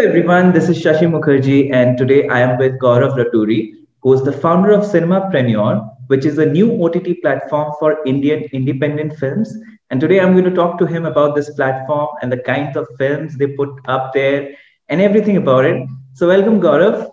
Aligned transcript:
Everyone, 0.00 0.50
this 0.54 0.70
is 0.70 0.82
Shashi 0.82 1.02
Mukherjee 1.02 1.70
and 1.74 1.98
today 1.98 2.26
I 2.28 2.40
am 2.40 2.56
with 2.56 2.78
Gaurav 2.78 3.18
Raturi, 3.18 3.74
who 4.00 4.14
is 4.14 4.22
the 4.22 4.32
founder 4.32 4.70
of 4.70 4.82
Cinema 4.82 5.28
Cinemapreneur, 5.30 5.94
which 6.06 6.24
is 6.24 6.38
a 6.38 6.46
new 6.46 6.82
OTT 6.82 7.20
platform 7.20 7.74
for 7.78 7.98
Indian 8.06 8.44
independent 8.54 9.18
films. 9.18 9.54
And 9.90 10.00
today 10.00 10.18
I'm 10.20 10.32
going 10.32 10.46
to 10.46 10.54
talk 10.54 10.78
to 10.78 10.86
him 10.86 11.04
about 11.04 11.34
this 11.36 11.50
platform 11.50 12.08
and 12.22 12.32
the 12.32 12.38
kinds 12.38 12.78
of 12.78 12.88
films 12.96 13.36
they 13.36 13.48
put 13.48 13.68
up 13.88 14.14
there 14.14 14.56
and 14.88 15.02
everything 15.02 15.36
about 15.36 15.66
it. 15.66 15.86
So 16.14 16.28
welcome 16.28 16.62
Gaurav. 16.62 17.10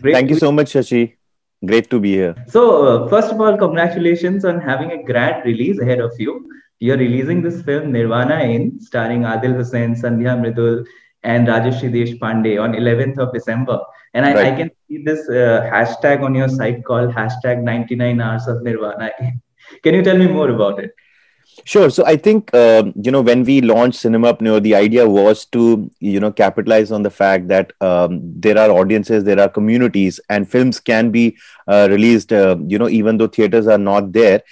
Great 0.00 0.14
Thank 0.14 0.30
you 0.30 0.38
so 0.38 0.50
much 0.50 0.72
Shashi. 0.72 1.16
Great 1.66 1.90
to 1.90 2.00
be 2.00 2.12
here. 2.12 2.34
So 2.48 2.86
uh, 2.86 3.08
first 3.08 3.30
of 3.30 3.42
all, 3.42 3.58
congratulations 3.58 4.46
on 4.46 4.58
having 4.58 4.90
a 4.92 5.02
grand 5.02 5.44
release 5.44 5.78
ahead 5.80 6.00
of 6.00 6.18
you. 6.18 6.48
You're 6.80 6.96
releasing 6.96 7.42
this 7.42 7.60
film 7.60 7.92
Nirvana 7.92 8.40
Inn, 8.40 8.80
starring 8.80 9.20
Adil 9.20 9.54
Hussain, 9.54 9.94
Sandhya 9.94 10.34
Mridul, 10.40 10.86
and 11.24 11.46
Rajshri 11.46 11.90
Deshpande 11.90 12.60
on 12.62 12.72
11th 12.72 13.18
of 13.18 13.32
December. 13.32 13.80
And 14.14 14.26
I, 14.26 14.34
right. 14.34 14.52
I 14.52 14.56
can 14.56 14.70
see 14.88 15.02
this 15.02 15.28
uh, 15.28 15.68
hashtag 15.72 16.22
on 16.22 16.34
your 16.34 16.48
site 16.48 16.84
called 16.84 17.10
hashtag 17.10 17.62
99 17.62 18.20
hours 18.20 18.46
of 18.46 18.62
Nirvana. 18.62 19.10
can 19.82 19.94
you 19.94 20.02
tell 20.02 20.18
me 20.18 20.26
more 20.26 20.50
about 20.50 20.78
it? 20.78 20.94
Sure. 21.64 21.90
So 21.90 22.04
I 22.06 22.16
think 22.16 22.52
uh, 22.54 22.84
you 23.00 23.10
know 23.10 23.20
when 23.20 23.44
we 23.44 23.60
launched 23.60 24.00
Cinema 24.00 24.34
Cinemapreneur, 24.34 24.62
the 24.62 24.74
idea 24.74 25.08
was 25.08 25.44
to 25.46 25.90
you 26.00 26.18
know 26.18 26.32
capitalize 26.32 26.90
on 26.90 27.02
the 27.02 27.10
fact 27.10 27.48
that 27.48 27.72
um, 27.80 28.20
there 28.22 28.58
are 28.58 28.70
audiences, 28.70 29.24
there 29.24 29.38
are 29.38 29.48
communities, 29.48 30.18
and 30.30 30.50
films 30.50 30.80
can 30.80 31.10
be 31.10 31.36
uh, 31.66 31.88
released. 31.90 32.32
Uh, 32.32 32.56
you 32.66 32.78
know, 32.78 32.88
even 32.88 33.18
though 33.18 33.26
theaters 33.26 33.66
are 33.66 33.78
not 33.78 34.12
there, 34.12 34.42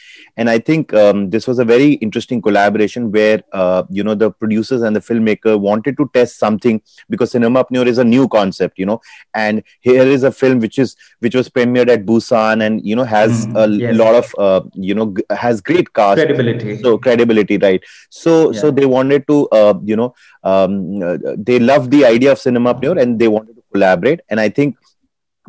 and 0.41 0.51
i 0.51 0.59
think 0.69 0.93
um, 0.95 1.31
this 1.35 1.47
was 1.51 1.59
a 1.59 1.65
very 1.65 1.93
interesting 2.07 2.41
collaboration 2.47 3.11
where 3.17 3.43
uh, 3.61 3.83
you 3.99 4.05
know 4.07 4.15
the 4.23 4.31
producers 4.43 4.83
and 4.83 4.97
the 4.97 5.05
filmmaker 5.09 5.55
wanted 5.69 5.97
to 6.01 6.09
test 6.15 6.39
something 6.45 6.81
because 7.15 7.33
cinemapreneur 7.35 7.87
is 7.93 7.99
a 8.05 8.07
new 8.13 8.27
concept 8.37 8.79
you 8.83 8.87
know 8.91 9.01
and 9.35 9.63
here 9.89 10.07
is 10.17 10.27
a 10.31 10.33
film 10.41 10.61
which 10.67 10.79
is 10.85 10.97
which 11.27 11.35
was 11.41 11.49
premiered 11.59 11.93
at 11.97 12.07
busan 12.11 12.67
and 12.67 12.87
you 12.93 12.97
know 13.01 13.09
has 13.17 13.47
mm, 13.47 13.65
a 13.65 13.69
yes. 13.85 13.97
lot 14.03 14.15
of 14.23 14.35
uh, 14.47 14.61
you 14.89 14.95
know 15.01 15.09
g- 15.19 15.29
has 15.45 15.61
great 15.71 15.93
cast 16.01 16.23
credibility 16.23 16.79
so 16.83 16.97
credibility 17.09 17.59
right 17.67 17.89
so 18.23 18.35
yeah. 18.51 18.61
so 18.61 18.71
they 18.81 18.87
wanted 18.97 19.27
to 19.33 19.39
uh, 19.61 19.75
you 19.93 19.97
know 20.03 20.11
um, 20.53 21.03
uh, 21.03 21.17
they 21.51 21.59
loved 21.59 21.91
the 21.91 22.05
idea 22.15 22.33
of 22.33 22.39
cinemapreneur 22.47 23.01
and 23.01 23.19
they 23.19 23.29
wanted 23.37 23.55
to 23.57 23.65
collaborate 23.73 24.21
and 24.31 24.41
i 24.41 24.49
think 24.49 24.77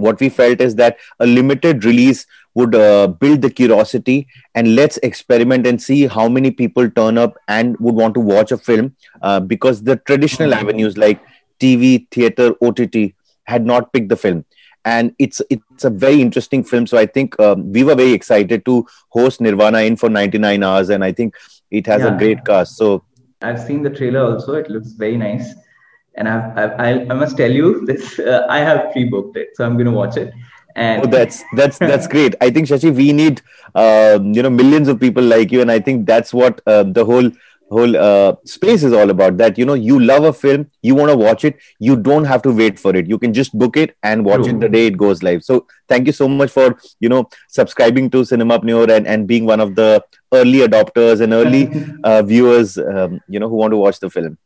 what 0.01 0.19
we 0.19 0.29
felt 0.29 0.61
is 0.61 0.75
that 0.75 0.97
a 1.19 1.25
limited 1.25 1.85
release 1.85 2.25
would 2.53 2.75
uh, 2.75 3.07
build 3.07 3.41
the 3.41 3.49
curiosity 3.49 4.27
and 4.55 4.75
let's 4.75 4.97
experiment 4.97 5.65
and 5.65 5.81
see 5.81 6.07
how 6.07 6.27
many 6.27 6.51
people 6.51 6.89
turn 6.89 7.17
up 7.17 7.37
and 7.47 7.77
would 7.79 7.95
want 7.95 8.13
to 8.13 8.19
watch 8.19 8.51
a 8.51 8.57
film 8.57 8.95
uh, 9.21 9.39
because 9.39 9.83
the 9.83 9.95
traditional 9.95 10.49
mm-hmm. 10.49 10.59
avenues 10.59 10.97
like 10.97 11.21
tv 11.59 12.07
theater 12.11 12.53
ott 12.61 12.79
had 13.45 13.65
not 13.65 13.91
picked 13.93 14.09
the 14.09 14.15
film. 14.15 14.45
And 14.83 15.13
it's 15.19 15.41
it's 15.51 15.83
a 15.83 15.91
very 15.91 16.21
interesting 16.21 16.63
film. 16.63 16.87
So 16.87 16.97
i 16.97 17.05
think 17.05 17.39
um, 17.39 17.71
we 17.71 17.83
were 17.83 17.95
very 17.95 18.13
excited 18.13 18.65
to 18.65 18.87
host 19.09 19.39
Nirvana 19.39 19.81
Inn 19.81 19.95
for 19.95 20.09
99 20.09 20.63
hours 20.63 20.89
and 20.89 21.03
i 21.03 21.11
think 21.11 21.35
it 21.69 21.85
has 21.85 22.01
yeah. 22.01 22.15
a 22.15 22.17
great 22.17 22.43
cast. 22.45 22.77
So 22.77 23.03
i've 23.41 23.61
seen 23.61 23.83
the 23.83 23.91
trailer 23.91 24.23
also. 24.25 24.55
It 24.55 24.69
looks 24.69 24.91
very 25.03 25.17
nice 25.17 25.53
and 26.15 26.27
I've, 26.27 26.57
I've, 26.57 27.11
i 27.11 27.13
must 27.13 27.37
tell 27.37 27.51
you 27.51 27.85
this 27.89 28.19
uh, 28.19 28.45
i 28.49 28.59
have 28.59 28.91
pre-booked 28.91 29.37
it 29.37 29.49
so 29.55 29.65
i'm 29.65 29.73
going 29.73 29.85
to 29.85 29.91
watch 29.91 30.17
it. 30.17 30.33
And 30.73 31.03
oh, 31.03 31.09
that's 31.09 31.43
that's 31.53 31.77
that's 31.77 32.07
great. 32.07 32.35
I 32.39 32.49
think 32.49 32.67
shashi 32.67 32.95
we 32.95 33.11
need 33.11 33.41
uh, 33.75 34.19
you 34.21 34.41
know 34.41 34.49
millions 34.49 34.87
of 34.87 35.01
people 35.01 35.21
like 35.21 35.51
you 35.51 35.59
and 35.59 35.69
i 35.69 35.81
think 35.81 36.05
that's 36.07 36.33
what 36.33 36.61
uh, 36.65 36.83
the 36.83 37.03
whole 37.03 37.29
whole 37.71 37.95
uh, 37.95 38.35
space 38.45 38.83
is 38.83 38.93
all 38.93 39.09
about 39.09 39.37
that 39.37 39.57
you 39.57 39.65
know 39.65 39.73
you 39.73 39.97
love 39.99 40.25
a 40.25 40.33
film 40.33 40.69
you 40.81 40.93
want 40.93 41.09
to 41.09 41.15
watch 41.15 41.45
it 41.45 41.57
you 41.79 41.95
don't 41.95 42.25
have 42.25 42.41
to 42.41 42.51
wait 42.51 42.77
for 42.77 42.95
it. 42.95 43.07
You 43.07 43.17
can 43.17 43.33
just 43.33 43.57
book 43.57 43.77
it 43.77 43.95
and 44.03 44.25
watch 44.25 44.43
True. 44.43 44.55
it 44.55 44.59
the 44.59 44.69
day 44.69 44.87
it 44.87 44.97
goes 44.97 45.23
live. 45.23 45.43
So 45.43 45.67
thank 45.87 46.05
you 46.07 46.13
so 46.13 46.27
much 46.27 46.51
for 46.51 46.77
you 46.99 47.09
know 47.09 47.29
subscribing 47.47 48.09
to 48.11 48.23
cinemapreneur 48.23 48.95
and, 48.95 49.07
and 49.07 49.27
being 49.27 49.45
one 49.45 49.61
of 49.61 49.75
the 49.75 50.03
early 50.33 50.59
adopters 50.67 51.21
and 51.21 51.33
early 51.33 51.69
uh, 52.03 52.21
viewers 52.21 52.77
um, 52.77 53.21
you 53.27 53.39
know 53.39 53.49
who 53.49 53.55
want 53.55 53.71
to 53.71 53.77
watch 53.77 53.99
the 53.99 54.09
film 54.09 54.37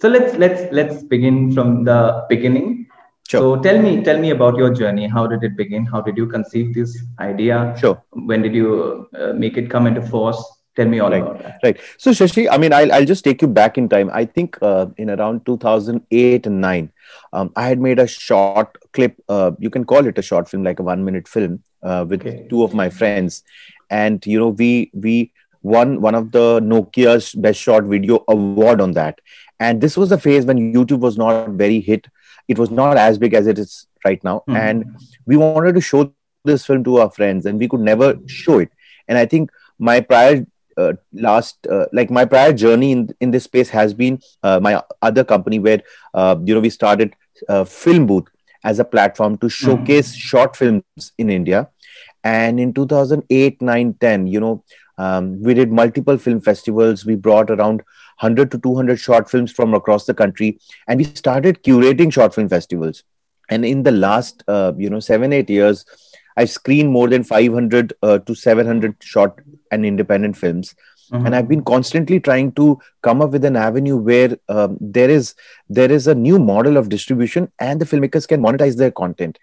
so 0.00 0.08
let's 0.08 0.36
let's 0.36 0.72
let's 0.72 1.02
begin 1.02 1.52
from 1.52 1.84
the 1.84 2.24
beginning 2.28 2.88
Sure. 3.28 3.40
So 3.40 3.62
tell 3.62 3.78
me, 3.78 4.02
tell 4.02 4.18
me 4.18 4.30
about 4.30 4.56
your 4.56 4.72
journey. 4.72 5.06
How 5.06 5.26
did 5.26 5.44
it 5.44 5.54
begin? 5.54 5.84
How 5.84 6.00
did 6.00 6.16
you 6.16 6.26
conceive 6.26 6.74
this 6.74 6.98
idea? 7.20 7.74
Sure. 7.78 8.02
When 8.12 8.40
did 8.40 8.54
you 8.54 9.06
uh, 9.14 9.34
make 9.34 9.58
it 9.58 9.68
come 9.68 9.86
into 9.86 10.00
force? 10.00 10.42
Tell 10.76 10.86
me 10.86 11.00
all 11.00 11.10
right. 11.10 11.20
about 11.20 11.42
that. 11.42 11.58
Right. 11.62 11.78
So 11.98 12.12
Shashi, 12.12 12.48
I 12.50 12.56
mean, 12.56 12.72
I'll, 12.72 12.90
I'll 12.90 13.04
just 13.04 13.24
take 13.24 13.42
you 13.42 13.48
back 13.48 13.76
in 13.76 13.86
time. 13.86 14.08
I 14.14 14.24
think 14.24 14.56
uh, 14.62 14.86
in 14.96 15.10
around 15.10 15.44
2008 15.44 16.46
and 16.46 16.60
9, 16.62 16.92
um, 17.34 17.52
I 17.54 17.68
had 17.68 17.78
made 17.78 17.98
a 17.98 18.06
short 18.06 18.78
clip. 18.92 19.22
Uh, 19.28 19.50
you 19.58 19.68
can 19.68 19.84
call 19.84 20.06
it 20.06 20.16
a 20.16 20.22
short 20.22 20.48
film, 20.48 20.64
like 20.64 20.78
a 20.78 20.82
one 20.82 21.04
minute 21.04 21.28
film 21.28 21.62
uh, 21.82 22.06
with 22.08 22.22
okay. 22.22 22.46
two 22.48 22.62
of 22.62 22.72
my 22.72 22.88
friends. 22.88 23.42
And, 23.90 24.24
you 24.24 24.38
know, 24.38 24.48
we, 24.48 24.90
we 24.94 25.32
won 25.62 26.00
one 26.00 26.14
of 26.14 26.32
the 26.32 26.60
Nokia's 26.60 27.34
best 27.34 27.60
short 27.60 27.84
video 27.84 28.24
award 28.26 28.80
on 28.80 28.92
that. 28.92 29.20
And 29.60 29.80
this 29.80 29.96
was 29.96 30.10
the 30.10 30.18
phase 30.18 30.46
when 30.46 30.72
YouTube 30.72 31.00
was 31.00 31.18
not 31.18 31.50
very 31.50 31.80
hit. 31.80 32.06
It 32.46 32.58
was 32.58 32.70
not 32.70 32.96
as 32.96 33.18
big 33.18 33.34
as 33.34 33.46
it 33.46 33.58
is 33.58 33.86
right 34.04 34.22
now. 34.22 34.38
Mm-hmm. 34.40 34.56
and 34.56 34.84
we 35.26 35.36
wanted 35.36 35.74
to 35.74 35.80
show 35.80 36.12
this 36.44 36.64
film 36.66 36.84
to 36.84 36.98
our 36.98 37.10
friends 37.10 37.46
and 37.46 37.58
we 37.58 37.68
could 37.68 37.80
never 37.80 38.16
show 38.26 38.58
it. 38.58 38.70
And 39.08 39.18
i 39.18 39.26
think 39.26 39.50
my 39.78 40.00
prior 40.00 40.46
uh, 40.76 40.92
last 41.12 41.66
uh, 41.66 41.86
like 41.92 42.10
my 42.10 42.24
prior 42.24 42.52
journey 42.52 42.92
in, 42.92 43.08
in 43.20 43.30
this 43.32 43.44
space 43.44 43.68
has 43.68 43.94
been 43.94 44.20
uh, 44.42 44.60
my 44.60 44.80
other 45.02 45.24
company 45.24 45.58
where 45.58 45.82
uh, 46.14 46.36
you 46.44 46.54
know 46.54 46.60
we 46.60 46.70
started 46.70 47.16
uh, 47.48 47.64
film 47.64 48.06
booth 48.06 48.28
as 48.64 48.78
a 48.78 48.84
platform 48.84 49.36
to 49.38 49.48
showcase 49.48 50.10
mm-hmm. 50.10 50.28
short 50.30 50.56
films 50.56 51.12
in 51.18 51.30
india. 51.30 51.68
And 52.24 52.60
in 52.60 52.72
2008 52.74 53.62
9 53.62 53.94
10 53.94 54.26
you 54.26 54.40
know 54.40 54.64
um, 54.98 55.40
we 55.40 55.54
did 55.54 55.70
multiple 55.70 56.18
film 56.18 56.40
festivals. 56.40 57.06
We 57.06 57.14
brought 57.14 57.50
around 57.50 57.82
100 58.20 58.50
to 58.50 58.58
200 58.58 58.98
short 58.98 59.30
films 59.30 59.52
from 59.52 59.74
across 59.74 60.06
the 60.06 60.14
country 60.14 60.58
and 60.86 60.98
we 60.98 61.04
started 61.04 61.62
curating 61.62 62.12
short 62.12 62.34
film 62.34 62.48
festivals. 62.48 63.04
And 63.48 63.64
in 63.64 63.82
the 63.82 63.92
last 63.92 64.44
uh, 64.48 64.72
you 64.76 64.90
know 64.90 65.00
7 65.00 65.32
8 65.32 65.48
years 65.48 65.84
i've 66.36 66.50
screened 66.50 66.90
more 66.92 67.08
than 67.08 67.24
500 67.24 67.94
uh, 68.02 68.18
to 68.18 68.34
700 68.34 68.96
short 69.00 69.42
and 69.70 69.86
independent 69.86 70.36
films. 70.36 70.74
Mm-hmm. 71.10 71.24
and 71.24 71.34
i've 71.36 71.48
been 71.48 71.64
constantly 71.64 72.20
trying 72.20 72.52
to 72.52 72.78
come 73.06 73.22
up 73.22 73.30
with 73.30 73.44
an 73.50 73.56
avenue 73.56 73.96
where 73.96 74.36
um, 74.50 74.76
there 74.78 75.08
is 75.08 75.34
there 75.70 75.90
is 75.90 76.06
a 76.06 76.14
new 76.14 76.38
model 76.38 76.76
of 76.76 76.90
distribution 76.90 77.50
and 77.58 77.80
the 77.80 77.86
filmmakers 77.86 78.28
can 78.28 78.42
monetize 78.42 78.76
their 78.76 78.90
content. 78.90 79.38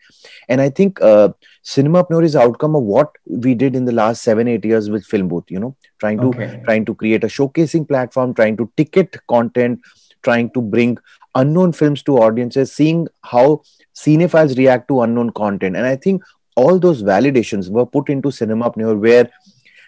And 0.47 0.61
i 0.61 0.69
think 0.69 1.01
uh, 1.01 1.29
cinemapreneur 1.65 2.23
is 2.23 2.35
outcome 2.35 2.75
of 2.75 2.83
what 2.83 3.11
we 3.25 3.55
did 3.55 3.75
in 3.75 3.85
the 3.85 3.91
last 3.91 4.21
seven 4.21 4.47
eight 4.47 4.63
years 4.63 4.89
with 4.89 5.05
film 5.05 5.27
booth 5.27 5.45
you 5.49 5.59
know? 5.59 5.75
Trying 5.99 6.19
to 6.19 6.27
okay. 6.27 6.61
trying 6.65 6.85
to 6.85 6.95
create 6.95 7.23
a 7.23 7.27
showcasing 7.27 7.87
platform 7.87 8.33
trying 8.33 8.57
to 8.57 8.71
ticket 8.77 9.17
content 9.27 9.81
trying 10.23 10.49
to 10.51 10.61
bring 10.61 10.97
unknown 11.33 11.71
films 11.73 12.03
to 12.03 12.17
audiences 12.17 12.71
seeing 12.71 13.07
how 13.23 13.61
cinephiles 13.95 14.57
react 14.57 14.87
to 14.89 15.01
unknown 15.01 15.31
content. 15.31 15.75
And 15.75 15.85
i 15.85 15.95
think 15.95 16.23
all 16.55 16.79
those 16.79 17.03
validations 17.03 17.69
were 17.69 17.85
put 17.85 18.09
into 18.09 18.31
Cinema 18.31 18.71
cinemapreneur 18.71 18.99
where 18.99 19.29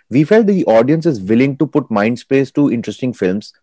we 0.10 0.24
felt 0.24 0.48
the 0.48 0.66
audience 0.66 1.06
is 1.06 1.22
willing 1.22 1.58
to 1.58 1.68
put 1.68 1.90
mind 1.90 2.20
space 2.20 2.52
to 2.52 2.72
interesting 2.72 3.14
films. 3.14 3.54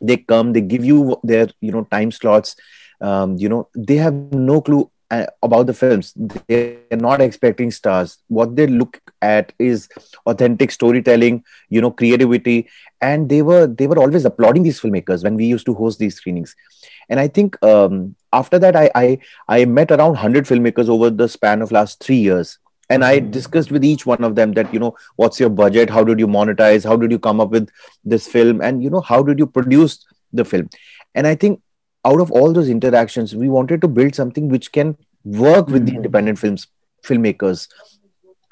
They 0.00 0.16
come 0.16 0.52
they 0.52 0.60
give 0.60 0.84
you 0.84 1.18
their 1.22 1.48
you 1.60 1.72
know 1.72 1.84
time 1.84 2.10
slots. 2.10 2.56
Um, 3.00 3.36
you 3.36 3.48
know 3.48 3.68
they 3.76 3.96
have 3.96 4.14
no 4.14 4.60
clue 4.60 4.90
about 5.42 5.66
the 5.66 5.74
films 5.74 6.12
they're 6.16 6.76
not 6.92 7.20
expecting 7.20 7.70
stars. 7.70 8.18
What 8.28 8.56
they 8.56 8.66
look 8.66 9.00
at 9.20 9.52
is 9.58 9.88
authentic 10.26 10.70
storytelling 10.70 11.44
you 11.68 11.80
know 11.80 11.90
creativity. 11.90 12.68
And 13.00 13.28
they 13.28 13.42
were 13.42 13.66
they 13.66 13.86
were 13.86 13.98
always 13.98 14.24
applauding 14.24 14.62
these 14.62 14.80
filmmakers 14.80 15.24
when 15.24 15.36
we 15.36 15.44
used 15.46 15.66
to 15.66 15.74
host 15.74 15.98
these 15.98 16.16
screenings. 16.16 16.54
And 17.08 17.20
i 17.20 17.28
think 17.28 17.62
um, 17.62 18.14
after 18.32 18.58
that 18.58 18.76
I, 18.76 18.90
I 18.94 19.18
i 19.48 19.64
met 19.64 19.90
around 19.90 20.12
100 20.12 20.46
filmmakers 20.46 20.88
over 20.88 21.10
the 21.10 21.28
span 21.28 21.62
of 21.62 21.72
last 21.72 22.02
3 22.02 22.16
years. 22.16 22.58
And 22.88 23.04
i 23.04 23.18
discussed 23.18 23.70
with 23.70 23.84
each 23.84 24.06
one 24.06 24.24
of 24.24 24.34
them 24.34 24.52
that 24.54 24.72
you 24.72 24.80
know 24.80 24.94
what's 25.16 25.40
your 25.40 25.50
budget? 25.50 25.90
How 25.90 26.04
did 26.04 26.20
you 26.20 26.26
monetize? 26.28 26.84
How 26.84 26.96
did 26.96 27.10
you 27.10 27.18
come 27.18 27.40
up 27.40 27.50
with 27.50 27.68
this 28.04 28.26
film? 28.26 28.60
And 28.60 28.82
you 28.82 28.90
know 28.90 29.00
how 29.00 29.22
did 29.22 29.38
you 29.38 29.46
produce 29.46 30.04
the 30.32 30.44
film? 30.44 30.68
And 31.14 31.26
i 31.26 31.34
think 31.34 31.60
out 32.04 32.20
of 32.20 32.30
all 32.30 32.52
those 32.52 32.68
interactions 32.68 33.34
we 33.34 33.48
wanted 33.48 33.80
to 33.80 33.88
build 33.88 34.14
something 34.14 34.48
which 34.48 34.72
can 34.72 34.96
work 35.24 35.68
with 35.68 35.86
the 35.86 35.92
mm-hmm. 35.92 35.96
independent 35.96 36.38
films 36.38 36.66
filmmakers 37.04 37.68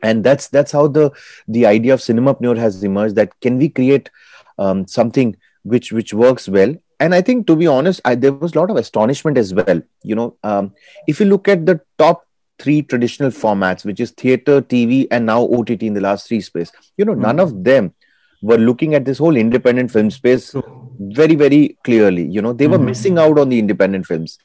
and 0.02 0.24
that's 0.24 0.48
that's 0.48 0.72
how 0.72 0.86
the 0.86 1.10
the 1.48 1.66
idea 1.66 1.92
of 1.94 2.02
Cinema 2.02 2.34
cinemapreneur 2.34 2.56
has 2.58 2.82
emerged 2.82 3.16
that 3.16 3.38
can 3.40 3.58
we 3.58 3.68
create 3.68 4.10
um, 4.58 4.86
something 4.86 5.36
which 5.62 5.92
which 5.92 6.14
works 6.14 6.48
well 6.48 6.74
and 7.00 7.14
i 7.14 7.20
think 7.20 7.46
to 7.46 7.56
be 7.56 7.66
honest 7.66 8.00
I, 8.04 8.14
there 8.14 8.32
was 8.32 8.54
a 8.54 8.58
lot 8.58 8.70
of 8.70 8.76
astonishment 8.76 9.36
as 9.36 9.52
well 9.52 9.82
you 10.02 10.14
know 10.14 10.36
um, 10.42 10.72
if 11.06 11.20
you 11.20 11.26
look 11.26 11.48
at 11.48 11.66
the 11.66 11.80
top 11.98 12.26
three 12.60 12.82
traditional 12.82 13.30
formats, 13.30 13.84
which 13.84 14.00
is 14.00 14.10
theater, 14.10 14.60
TV, 14.60 15.08
and 15.10 15.26
now 15.26 15.42
OTT 15.42 15.82
in 15.82 15.94
the 15.94 16.00
last 16.00 16.28
three 16.28 16.40
space. 16.40 16.70
You 16.96 17.04
know, 17.04 17.12
mm-hmm. 17.12 17.22
none 17.22 17.40
of 17.40 17.64
them 17.64 17.94
were 18.42 18.58
looking 18.58 18.94
at 18.94 19.04
this 19.04 19.18
whole 19.18 19.36
independent 19.36 19.90
film 19.90 20.10
space 20.10 20.54
very, 20.98 21.34
very 21.34 21.76
clearly. 21.84 22.26
You 22.26 22.42
know, 22.42 22.52
they 22.52 22.66
were 22.66 22.76
mm-hmm. 22.76 22.86
missing 22.86 23.18
out 23.18 23.38
on 23.38 23.48
the 23.48 23.58
independent 23.58 24.06
films. 24.06 24.38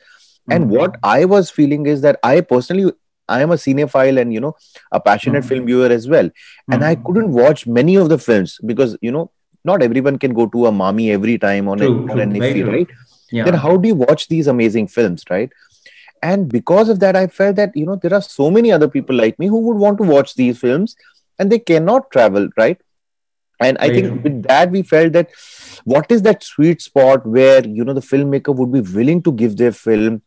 and 0.50 0.66
mm-hmm. 0.66 0.76
what 0.76 0.98
i 1.04 1.26
was 1.26 1.50
feeling 1.50 1.86
is 1.86 2.02
that 2.02 2.20
i 2.24 2.42
personally 2.42 2.92
i 3.28 3.42
am 3.42 3.52
a 3.52 3.56
cinephile 3.56 4.20
and 4.22 4.34
you 4.34 4.40
know 4.40 4.56
a 4.92 5.00
passionate 5.00 5.40
mm-hmm. 5.40 5.50
film 5.50 5.66
viewer 5.66 5.88
as 5.88 6.08
well 6.08 6.30
and 6.72 6.84
i 6.84 6.94
mm-hmm. 6.94 7.06
couldn't 7.06 7.32
watch 7.32 7.66
many 7.68 7.96
of 7.96 8.10
the 8.10 8.18
films 8.18 8.60
because 8.66 8.98
you 9.02 9.12
know 9.12 9.32
not 9.64 9.82
everyone 9.82 10.20
can 10.20 10.34
go 10.34 10.46
to 10.46 10.68
a 10.68 10.72
MAMI 10.72 11.10
every 11.10 11.40
time 11.40 11.68
on, 11.68 11.80
true, 11.80 12.08
a, 12.12 12.18
an 12.18 12.34
IFFI, 12.34 12.68
right 12.68 12.88
yeah. 13.32 13.46
then 13.46 13.56
how 13.56 13.76
do 13.78 13.88
you 13.88 13.96
watch 13.96 14.28
these 14.28 14.46
amazing 14.46 14.88
films 14.88 15.24
right 15.30 15.52
and 16.22 16.48
because 16.50 16.90
of 16.90 17.00
that 17.00 17.16
i 17.16 17.26
felt 17.26 17.56
that 17.56 17.76
you 17.76 17.86
know 17.86 17.96
there 17.96 18.14
are 18.14 18.22
so 18.22 18.52
many 18.52 18.72
other 18.72 18.88
people 18.88 19.16
like 19.16 19.40
me 19.40 19.48
who 19.48 19.60
would 19.60 19.78
want 19.78 19.98
to 19.98 20.04
watch 20.04 20.36
these 20.36 20.60
films 20.60 20.96
and 21.40 21.52
they 21.52 21.60
cannot 21.60 22.12
travel 22.12 22.48
right 22.58 22.80
and 23.60 23.78
i 23.80 23.90
think 23.90 24.24
with 24.24 24.44
that 24.44 24.72
we 24.72 24.82
felt 24.82 25.14
that 25.14 25.30
what 25.84 26.12
is 26.12 26.22
that 26.24 26.44
sweet 26.44 26.82
spot 26.82 27.26
where 27.26 27.66
you 27.66 27.84
know 27.84 27.94
the 27.94 28.02
filmmaker 28.02 28.56
would 28.56 28.72
be 28.72 28.82
willing 28.82 29.22
to 29.22 29.32
give 29.32 29.58
their 29.58 29.72
film 29.72 30.22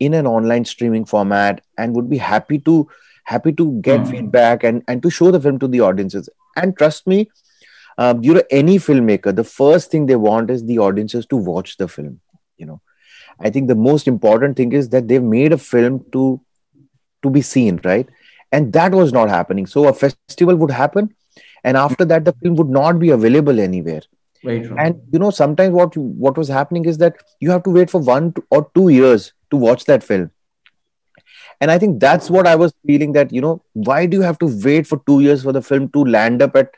in 0.00 0.14
an 0.14 0.26
online 0.26 0.64
streaming 0.64 1.04
format 1.04 1.62
and 1.78 1.94
would 1.94 2.10
be 2.10 2.18
happy 2.18 2.58
to 2.58 2.88
happy 3.24 3.52
to 3.52 3.80
get 3.82 4.00
mm. 4.00 4.10
feedback 4.10 4.64
and 4.64 4.82
and 4.88 5.02
to 5.02 5.10
show 5.10 5.30
the 5.30 5.40
film 5.40 5.58
to 5.58 5.68
the 5.68 5.80
audiences. 5.80 6.28
And 6.56 6.76
trust 6.76 7.06
me 7.06 7.30
um, 7.98 8.22
you 8.24 8.34
know 8.34 8.42
any 8.50 8.78
filmmaker 8.78 9.34
the 9.34 9.44
first 9.44 9.90
thing 9.90 10.06
they 10.06 10.16
want 10.16 10.50
is 10.50 10.64
the 10.64 10.78
audiences 10.78 11.26
to 11.26 11.36
watch 11.36 11.76
the 11.76 11.88
film 11.88 12.20
you 12.56 12.66
know. 12.66 12.80
I 13.42 13.48
think 13.48 13.68
the 13.68 13.74
most 13.74 14.06
important 14.06 14.56
thing 14.58 14.72
is 14.72 14.90
that 14.90 15.08
they've 15.08 15.22
made 15.22 15.52
a 15.52 15.58
film 15.58 16.04
to 16.12 16.40
to 17.22 17.30
be 17.30 17.42
seen 17.42 17.80
right? 17.84 18.08
And 18.52 18.72
that 18.72 18.92
was 18.92 19.12
not 19.12 19.28
happening. 19.28 19.66
So 19.66 19.86
a 19.86 19.92
festival 19.92 20.56
would 20.56 20.70
happen 20.72 21.14
and 21.64 21.76
after 21.76 22.04
that 22.04 22.24
the 22.24 22.32
film 22.42 22.56
would 22.56 22.68
not 22.68 22.98
be 22.98 23.10
available 23.10 23.60
anywhere 23.60 24.02
right 24.44 24.66
and 24.78 25.00
you 25.12 25.18
know 25.18 25.30
sometimes 25.30 25.72
what 25.72 25.96
what 25.96 26.36
was 26.36 26.48
happening 26.48 26.84
is 26.84 26.98
that 26.98 27.16
you 27.40 27.50
have 27.50 27.62
to 27.62 27.70
wait 27.70 27.90
for 27.90 28.00
one 28.00 28.32
or 28.50 28.70
two 28.74 28.88
years 28.88 29.32
to 29.50 29.56
watch 29.56 29.84
that 29.84 30.02
film 30.02 30.30
and 31.60 31.70
i 31.70 31.78
think 31.78 32.00
that's 32.00 32.30
what 32.30 32.46
i 32.46 32.54
was 32.56 32.72
feeling 32.86 33.12
that 33.12 33.32
you 33.32 33.40
know 33.40 33.62
why 33.72 34.06
do 34.06 34.16
you 34.16 34.22
have 34.22 34.38
to 34.38 34.50
wait 34.64 34.86
for 34.86 35.02
two 35.06 35.20
years 35.20 35.42
for 35.42 35.52
the 35.52 35.62
film 35.62 35.88
to 35.90 36.04
land 36.04 36.42
up 36.42 36.56
at 36.56 36.70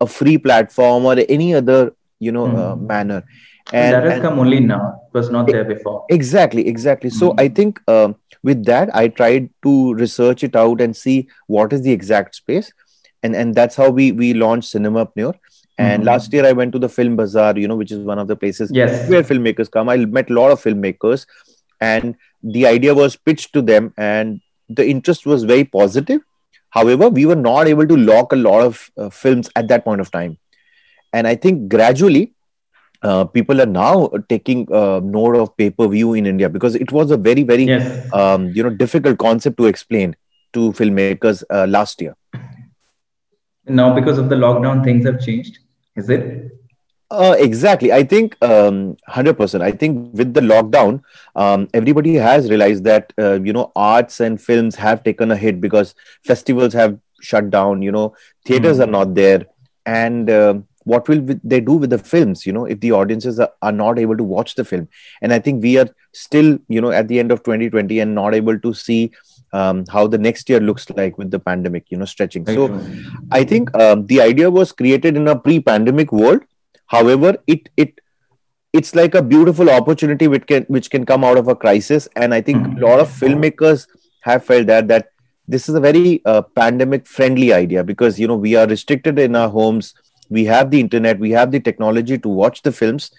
a 0.00 0.06
free 0.06 0.38
platform 0.38 1.04
or 1.04 1.16
any 1.28 1.54
other 1.54 1.92
you 2.18 2.32
know 2.32 2.46
mm. 2.46 2.56
uh, 2.56 2.74
hmm. 2.74 2.86
manner 2.86 3.24
and 3.72 3.94
that 3.94 4.04
has 4.04 4.12
and, 4.14 4.22
come 4.22 4.38
only 4.38 4.60
now 4.60 5.00
it 5.06 5.18
was 5.18 5.30
not 5.30 5.46
there 5.46 5.64
before 5.64 6.04
exactly 6.08 6.66
exactly 6.66 7.10
mm. 7.10 7.14
so 7.14 7.30
hmm. 7.30 7.40
i 7.40 7.48
think 7.48 7.80
uh, 7.88 8.12
with 8.42 8.64
that 8.64 8.94
i 8.94 9.08
tried 9.08 9.48
to 9.62 9.94
research 9.94 10.44
it 10.44 10.56
out 10.56 10.80
and 10.80 10.96
see 10.96 11.28
what 11.46 11.72
is 11.72 11.82
the 11.82 11.92
exact 11.92 12.34
space 12.34 12.72
and 13.22 13.34
and 13.34 13.54
that's 13.54 13.76
how 13.76 13.90
we 13.90 14.12
we 14.12 14.34
launched 14.34 14.74
Cinemapreneur. 14.74 15.34
And 15.78 16.00
mm-hmm. 16.00 16.08
last 16.08 16.32
year 16.32 16.44
I 16.44 16.52
went 16.52 16.72
to 16.72 16.78
the 16.78 16.88
Film 16.88 17.16
Bazaar, 17.16 17.56
you 17.56 17.68
know, 17.68 17.76
which 17.76 17.92
is 17.92 18.00
one 18.00 18.18
of 18.18 18.26
the 18.26 18.34
places 18.34 18.70
yes. 18.74 19.08
where 19.08 19.22
filmmakers 19.22 19.70
come. 19.70 19.88
I 19.88 19.96
met 19.96 20.30
a 20.30 20.34
lot 20.34 20.50
of 20.50 20.62
filmmakers, 20.62 21.26
and 21.80 22.16
the 22.42 22.66
idea 22.66 22.94
was 22.94 23.16
pitched 23.16 23.52
to 23.52 23.62
them, 23.62 23.94
and 23.96 24.40
the 24.68 24.86
interest 24.86 25.24
was 25.26 25.44
very 25.44 25.64
positive. 25.64 26.20
However, 26.70 27.08
we 27.08 27.26
were 27.26 27.36
not 27.36 27.68
able 27.68 27.86
to 27.86 27.96
lock 27.96 28.32
a 28.32 28.36
lot 28.36 28.62
of 28.62 28.90
uh, 28.96 29.08
films 29.08 29.50
at 29.56 29.68
that 29.68 29.84
point 29.84 30.00
of 30.00 30.10
time, 30.10 30.38
and 31.12 31.26
I 31.26 31.36
think 31.36 31.68
gradually 31.68 32.32
uh, 33.02 33.24
people 33.24 33.60
are 33.60 33.66
now 33.66 34.08
taking 34.28 34.70
uh, 34.72 35.00
note 35.02 35.36
of 35.36 35.56
pay 35.56 35.70
per 35.70 35.86
view 35.86 36.14
in 36.14 36.26
India 36.26 36.48
because 36.48 36.74
it 36.74 36.90
was 36.90 37.10
a 37.10 37.16
very 37.16 37.44
very 37.44 37.64
yes. 37.64 38.12
um, 38.12 38.48
you 38.48 38.62
know 38.62 38.70
difficult 38.70 39.18
concept 39.18 39.56
to 39.58 39.66
explain 39.66 40.16
to 40.52 40.72
filmmakers 40.72 41.44
uh, 41.50 41.66
last 41.66 42.00
year 42.00 42.16
now 43.68 43.94
because 43.94 44.18
of 44.18 44.28
the 44.28 44.36
lockdown 44.36 44.84
things 44.84 45.04
have 45.04 45.20
changed 45.20 45.58
is 45.96 46.08
it? 46.08 46.52
Uh, 47.10 47.34
exactly. 47.38 47.90
I 47.90 48.04
think 48.04 48.36
um, 48.42 48.96
100% 49.08 49.62
i 49.62 49.70
think 49.70 50.14
with 50.14 50.34
the 50.34 50.42
lockdown 50.42 51.02
um, 51.36 51.68
everybody 51.72 52.14
has 52.14 52.50
realized 52.50 52.84
that 52.84 53.12
uh, 53.18 53.40
you 53.40 53.52
know 53.52 53.72
arts 53.74 54.20
and 54.20 54.40
films 54.40 54.74
have 54.76 55.02
taken 55.02 55.30
a 55.30 55.36
hit 55.36 55.60
because 55.60 55.94
festivals 56.22 56.74
have 56.74 56.98
shut 57.20 57.50
down 57.50 57.82
you 57.82 57.90
know 57.90 58.14
theaters 58.44 58.78
mm. 58.78 58.84
are 58.84 58.92
not 58.98 59.14
there. 59.14 59.46
And 59.86 60.28
uh, 60.28 60.58
what 60.84 61.08
will 61.08 61.22
they 61.42 61.60
do 61.60 61.74
with 61.74 61.90
the 61.90 61.98
films 61.98 62.44
you 62.44 62.52
know 62.52 62.66
if 62.66 62.80
the 62.80 62.92
audiences 62.92 63.40
are, 63.40 63.50
are 63.62 63.72
not 63.72 63.98
able 63.98 64.16
to 64.16 64.24
watch 64.24 64.54
the 64.54 64.64
film? 64.64 64.88
And 65.22 65.32
i 65.32 65.38
think 65.38 65.62
we 65.62 65.78
are 65.78 65.88
still 66.12 66.58
you 66.68 66.80
know 66.82 66.90
at 66.90 67.08
the 67.08 67.18
end 67.18 67.32
of 67.32 67.42
2020 67.42 68.00
and 68.00 68.14
not 68.14 68.34
able 68.34 68.58
to 68.58 68.74
see 68.74 69.12
um, 69.52 69.84
how 69.88 70.06
the 70.06 70.18
next 70.18 70.48
year 70.48 70.60
looks 70.60 70.88
like 70.90 71.18
with 71.18 71.30
the 71.30 71.38
pandemic 71.38 71.86
you 71.88 71.98
know 71.98 72.04
stretching. 72.04 72.46
So 72.46 72.80
i 73.30 73.44
think 73.44 73.74
um, 73.76 74.06
the 74.06 74.20
idea 74.20 74.50
was 74.50 74.72
created 74.72 75.16
in 75.16 75.28
a 75.28 75.38
pre-pandemic 75.38 76.12
world. 76.12 76.42
However 76.86 77.36
it 77.46 77.68
it 77.76 78.00
it's 78.72 78.94
like 78.94 79.14
a 79.14 79.22
beautiful 79.22 79.70
opportunity 79.70 80.28
which 80.28 80.46
can 80.46 80.64
which 80.64 80.90
can 80.90 81.06
come 81.06 81.24
out 81.24 81.38
of 81.38 81.48
a 81.48 81.54
crisis. 81.54 82.08
And 82.16 82.34
i 82.34 82.40
think 82.40 82.58
mm-hmm. 82.58 82.82
a 82.82 82.86
lot 82.86 83.00
of 83.00 83.08
filmmakers 83.08 83.86
have 84.22 84.44
felt 84.44 84.66
that 84.66 84.88
that 84.88 85.08
this 85.48 85.68
is 85.68 85.74
a 85.74 85.80
very 85.80 86.22
uh, 86.26 86.42
pandemic 86.42 87.06
friendly 87.06 87.52
idea 87.52 87.82
because 87.82 88.20
you 88.20 88.28
know 88.28 88.36
we 88.36 88.54
are 88.54 88.66
restricted 88.66 89.18
in 89.18 89.34
our 89.34 89.48
homes. 89.48 89.94
We 90.28 90.44
have 90.44 90.70
the 90.70 90.78
internet. 90.78 91.18
We 91.18 91.30
have 91.30 91.50
the 91.50 91.60
technology 91.60 92.18
to 92.18 92.28
watch 92.28 92.62
the 92.62 92.70
films. 92.70 93.10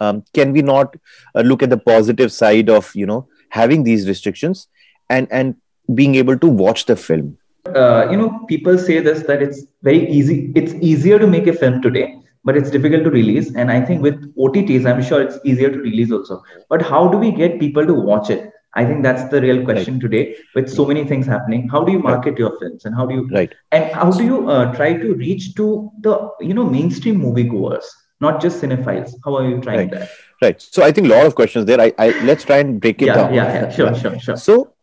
Um, 0.00 0.24
can 0.32 0.52
we 0.52 0.62
not 0.62 0.96
uh, 1.34 1.42
look 1.42 1.62
at 1.62 1.70
the 1.70 1.76
positive 1.76 2.32
side 2.32 2.70
of 2.70 2.90
you 2.94 3.06
know 3.06 3.28
having 3.50 3.84
these 3.84 4.08
restrictions? 4.08 4.68
And 5.10 5.28
and 5.30 5.56
being 5.92 6.14
able 6.14 6.38
to 6.38 6.46
watch 6.46 6.86
the 6.86 6.96
film. 6.96 7.36
Uh, 7.66 8.06
you 8.10 8.16
know 8.16 8.44
people 8.46 8.76
say 8.76 9.00
this 9.00 9.22
that 9.22 9.42
it's 9.42 9.64
very 9.82 10.06
easy 10.10 10.52
it's 10.54 10.74
easier 10.74 11.18
to 11.18 11.26
make 11.26 11.46
a 11.46 11.52
film 11.52 11.80
today 11.80 12.14
but 12.44 12.58
it's 12.58 12.70
difficult 12.70 13.04
to 13.04 13.10
release. 13.10 13.54
And 13.54 13.70
i 13.70 13.80
think 13.80 14.02
with 14.02 14.34
otts 14.36 14.84
i'm 14.86 15.02
sure 15.02 15.22
it's 15.22 15.38
easier 15.44 15.70
to 15.70 15.78
release 15.78 16.12
also. 16.12 16.42
But 16.68 16.82
how 16.82 17.08
do 17.08 17.18
we 17.18 17.30
get 17.30 17.58
people 17.58 17.86
to 17.86 17.94
watch 17.94 18.30
it? 18.30 18.50
I 18.76 18.84
think 18.84 19.02
that's 19.02 19.24
the 19.30 19.40
real 19.40 19.64
question 19.64 19.94
right. 19.94 20.02
today 20.02 20.36
with 20.54 20.68
so 20.68 20.84
many 20.84 21.04
things 21.04 21.26
happening. 21.26 21.68
How 21.68 21.84
do 21.84 21.92
you 21.92 22.00
market 22.00 22.30
right. 22.30 22.38
your 22.40 22.58
films 22.58 22.84
and 22.84 22.94
how 22.94 23.06
do 23.06 23.14
you 23.14 23.28
right. 23.28 23.54
and 23.70 23.84
how 23.92 24.10
do 24.10 24.24
you 24.24 24.50
uh, 24.50 24.74
try 24.74 24.94
to 24.94 25.14
reach 25.14 25.54
to 25.54 25.90
the 26.00 26.30
you 26.40 26.54
know 26.54 26.64
mainstream 26.64 27.20
moviegoers 27.20 27.84
not 28.20 28.40
just 28.42 28.62
cinephiles? 28.62 29.14
How 29.24 29.36
are 29.36 29.48
you 29.48 29.60
trying 29.60 29.78
right. 29.78 29.90
that? 29.92 30.10
Right. 30.42 30.60
So 30.60 30.82
i 30.82 30.90
think 30.92 31.06
a 31.06 31.10
lot 31.10 31.26
of 31.26 31.34
questions 31.34 31.66
there. 31.66 31.80
I, 31.80 31.92
I 31.98 32.08
let's 32.24 32.44
try 32.44 32.58
and 32.58 32.80
break 32.80 33.00
it 33.00 33.06
yeah, 33.06 33.14
down. 33.14 33.34
yeah 33.34 33.52
yeah. 33.54 33.70
Sure 33.70 33.94
sure 33.94 34.18
sure. 34.18 34.36
So 34.36 34.73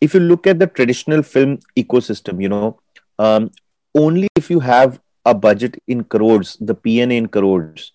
if 0.00 0.14
you 0.14 0.20
look 0.20 0.46
at 0.46 0.58
the 0.58 0.66
traditional 0.66 1.22
film 1.22 1.58
ecosystem, 1.76 2.42
you 2.42 2.48
know, 2.48 2.80
um, 3.18 3.50
only 3.94 4.28
if 4.36 4.50
you 4.50 4.60
have 4.60 5.00
a 5.24 5.34
budget 5.34 5.82
in 5.86 6.04
crores, 6.04 6.56
the 6.60 6.74
P&A 6.74 7.04
in 7.04 7.28
crores 7.28 7.92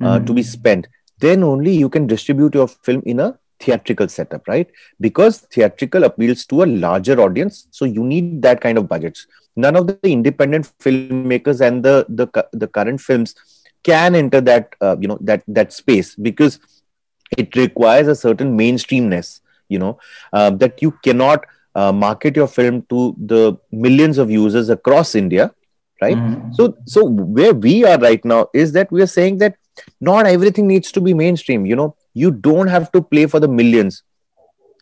uh, 0.00 0.16
mm-hmm. 0.16 0.24
to 0.24 0.32
be 0.32 0.42
spent, 0.42 0.86
then 1.18 1.42
only 1.42 1.74
you 1.74 1.88
can 1.88 2.06
distribute 2.06 2.54
your 2.54 2.68
film 2.68 3.02
in 3.04 3.18
a 3.18 3.38
theatrical 3.58 4.08
setup, 4.08 4.46
right? 4.46 4.70
Because 5.00 5.40
theatrical 5.52 6.04
appeals 6.04 6.46
to 6.46 6.62
a 6.62 6.66
larger 6.66 7.20
audience, 7.20 7.66
so 7.70 7.84
you 7.84 8.04
need 8.04 8.40
that 8.42 8.60
kind 8.60 8.78
of 8.78 8.88
budgets. 8.88 9.26
None 9.56 9.74
of 9.74 9.88
the 9.88 9.98
independent 10.04 10.70
filmmakers 10.78 11.60
and 11.60 11.84
the 11.84 12.06
the, 12.08 12.28
the 12.52 12.68
current 12.68 13.00
films 13.00 13.34
can 13.82 14.14
enter 14.14 14.40
that 14.40 14.74
uh, 14.80 14.96
you 15.00 15.08
know 15.08 15.18
that 15.20 15.42
that 15.48 15.72
space 15.72 16.14
because 16.14 16.60
it 17.36 17.54
requires 17.56 18.06
a 18.06 18.14
certain 18.14 18.56
mainstreamness 18.56 19.40
you 19.68 19.78
know 19.78 19.98
uh, 20.32 20.50
that 20.50 20.82
you 20.82 20.90
cannot 21.04 21.44
uh, 21.74 21.92
market 21.92 22.36
your 22.36 22.48
film 22.48 22.82
to 22.88 23.14
the 23.18 23.56
millions 23.70 24.18
of 24.18 24.30
users 24.30 24.68
across 24.68 25.14
india 25.14 25.52
right? 26.00 26.16
Mm-hmm. 26.16 26.52
so 26.52 26.76
so 26.86 27.04
where 27.04 27.54
we 27.54 27.84
are 27.84 27.98
right 27.98 28.24
now 28.24 28.46
is 28.54 28.72
that 28.72 28.90
we 28.90 29.02
are 29.02 29.12
saying 29.14 29.38
that 29.38 29.56
not 30.00 30.26
everything 30.26 30.66
needs 30.66 30.92
to 30.92 31.00
be 31.00 31.14
mainstream 31.14 31.66
you 31.66 31.76
know. 31.76 31.94
You 32.14 32.30
don't 32.32 32.66
have 32.66 32.90
to 32.92 33.00
play 33.00 33.26
for 33.26 33.38
the 33.38 33.46
millions. 33.46 34.02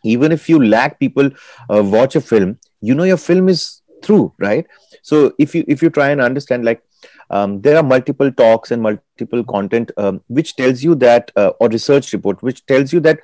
Even 0.03 0.31
if 0.31 0.49
you 0.49 0.63
lakh 0.63 0.99
people 0.99 1.29
uh, 1.69 1.83
watch 1.83 2.15
a 2.15 2.21
film 2.21 2.57
you 2.81 2.95
know 2.95 3.03
your 3.03 3.17
film 3.17 3.49
is 3.49 3.81
through 4.03 4.33
right? 4.39 4.65
So 5.01 5.33
if 5.37 5.55
you 5.55 5.63
if 5.67 5.81
you 5.81 5.89
try 5.89 6.09
and 6.09 6.21
understand 6.21 6.65
like 6.65 6.83
um, 7.29 7.61
there 7.61 7.77
are 7.77 7.83
multiple 7.83 8.31
talks 8.31 8.71
and 8.71 8.81
multiple 8.81 9.43
content 9.43 9.91
um, 9.97 10.21
which 10.27 10.55
tells 10.55 10.83
you 10.83 10.95
that 10.95 11.31
uh, 11.35 11.51
or 11.59 11.69
research 11.69 12.13
report 12.13 12.41
which 12.41 12.65
tells 12.65 12.93
you 12.93 12.99
that 13.01 13.19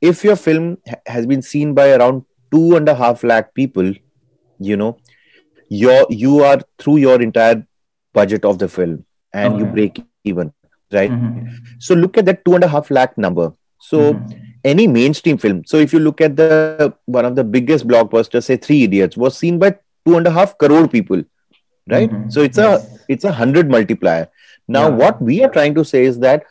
if 0.00 0.24
your 0.24 0.36
film 0.36 0.78
has 1.06 1.26
been 1.26 1.42
seen 1.42 1.74
by 1.74 1.90
around 1.92 2.24
two 2.50 2.76
and 2.76 2.88
a 2.88 2.94
half 2.94 3.22
lakh 3.22 3.54
people 3.54 3.92
you 4.58 4.76
know 4.76 4.96
you're 5.68 6.06
you 6.10 6.42
are 6.44 6.60
through 6.78 6.96
your 6.96 7.20
entire 7.22 7.66
budget 8.12 8.44
of 8.44 8.58
the 8.58 8.68
film 8.68 9.04
and 9.32 9.54
okay. 9.54 9.62
you 9.62 9.66
break 9.66 10.04
even 10.24 10.52
right 10.92 11.10
mm-hmm. 11.10 11.46
so 11.78 11.94
look 11.94 12.18
at 12.18 12.26
that 12.26 12.44
two 12.44 12.54
and 12.54 12.64
a 12.64 12.68
half 12.68 12.90
lakh 12.90 13.16
number 13.16 13.52
so 13.78 14.14
mm-hmm. 14.14 14.38
any 14.64 14.86
mainstream 14.86 15.38
film 15.38 15.62
so 15.64 15.76
if 15.78 15.92
you 15.92 15.98
look 15.98 16.20
at 16.20 16.36
the 16.36 16.94
one 17.06 17.24
of 17.24 17.36
the 17.36 17.44
biggest 17.44 17.86
blockbusters 17.86 18.44
say 18.44 18.56
three 18.56 18.82
idiots 18.84 19.16
was 19.16 19.36
seen 19.36 19.58
by 19.58 19.70
two 20.06 20.16
and 20.16 20.26
a 20.26 20.30
half 20.30 20.56
crore 20.58 20.88
people 20.88 21.22
right 21.88 22.10
mm-hmm. 22.10 22.28
so 22.28 22.42
it's 22.42 22.58
yes. 22.58 22.84
a 22.84 22.98
it's 23.08 23.24
a 23.24 23.32
hundred 23.32 23.70
multiplier 23.70 24.28
now 24.66 24.88
yeah. 24.88 24.94
what 24.94 25.22
we 25.22 25.42
are 25.44 25.50
trying 25.50 25.74
to 25.74 25.84
say 25.84 26.04
is 26.04 26.18
that 26.18 26.44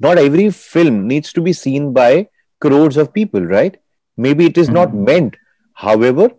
not 0.00 0.18
every 0.18 0.50
film 0.50 1.06
needs 1.08 1.32
to 1.32 1.40
be 1.40 1.52
seen 1.52 1.92
by 1.92 2.28
crores 2.64 2.96
of 2.96 3.12
people, 3.12 3.44
right? 3.54 3.76
Maybe 4.16 4.46
it 4.46 4.58
is 4.58 4.66
mm-hmm. 4.66 4.74
not 4.74 4.94
meant. 4.94 5.36
However, 5.74 6.30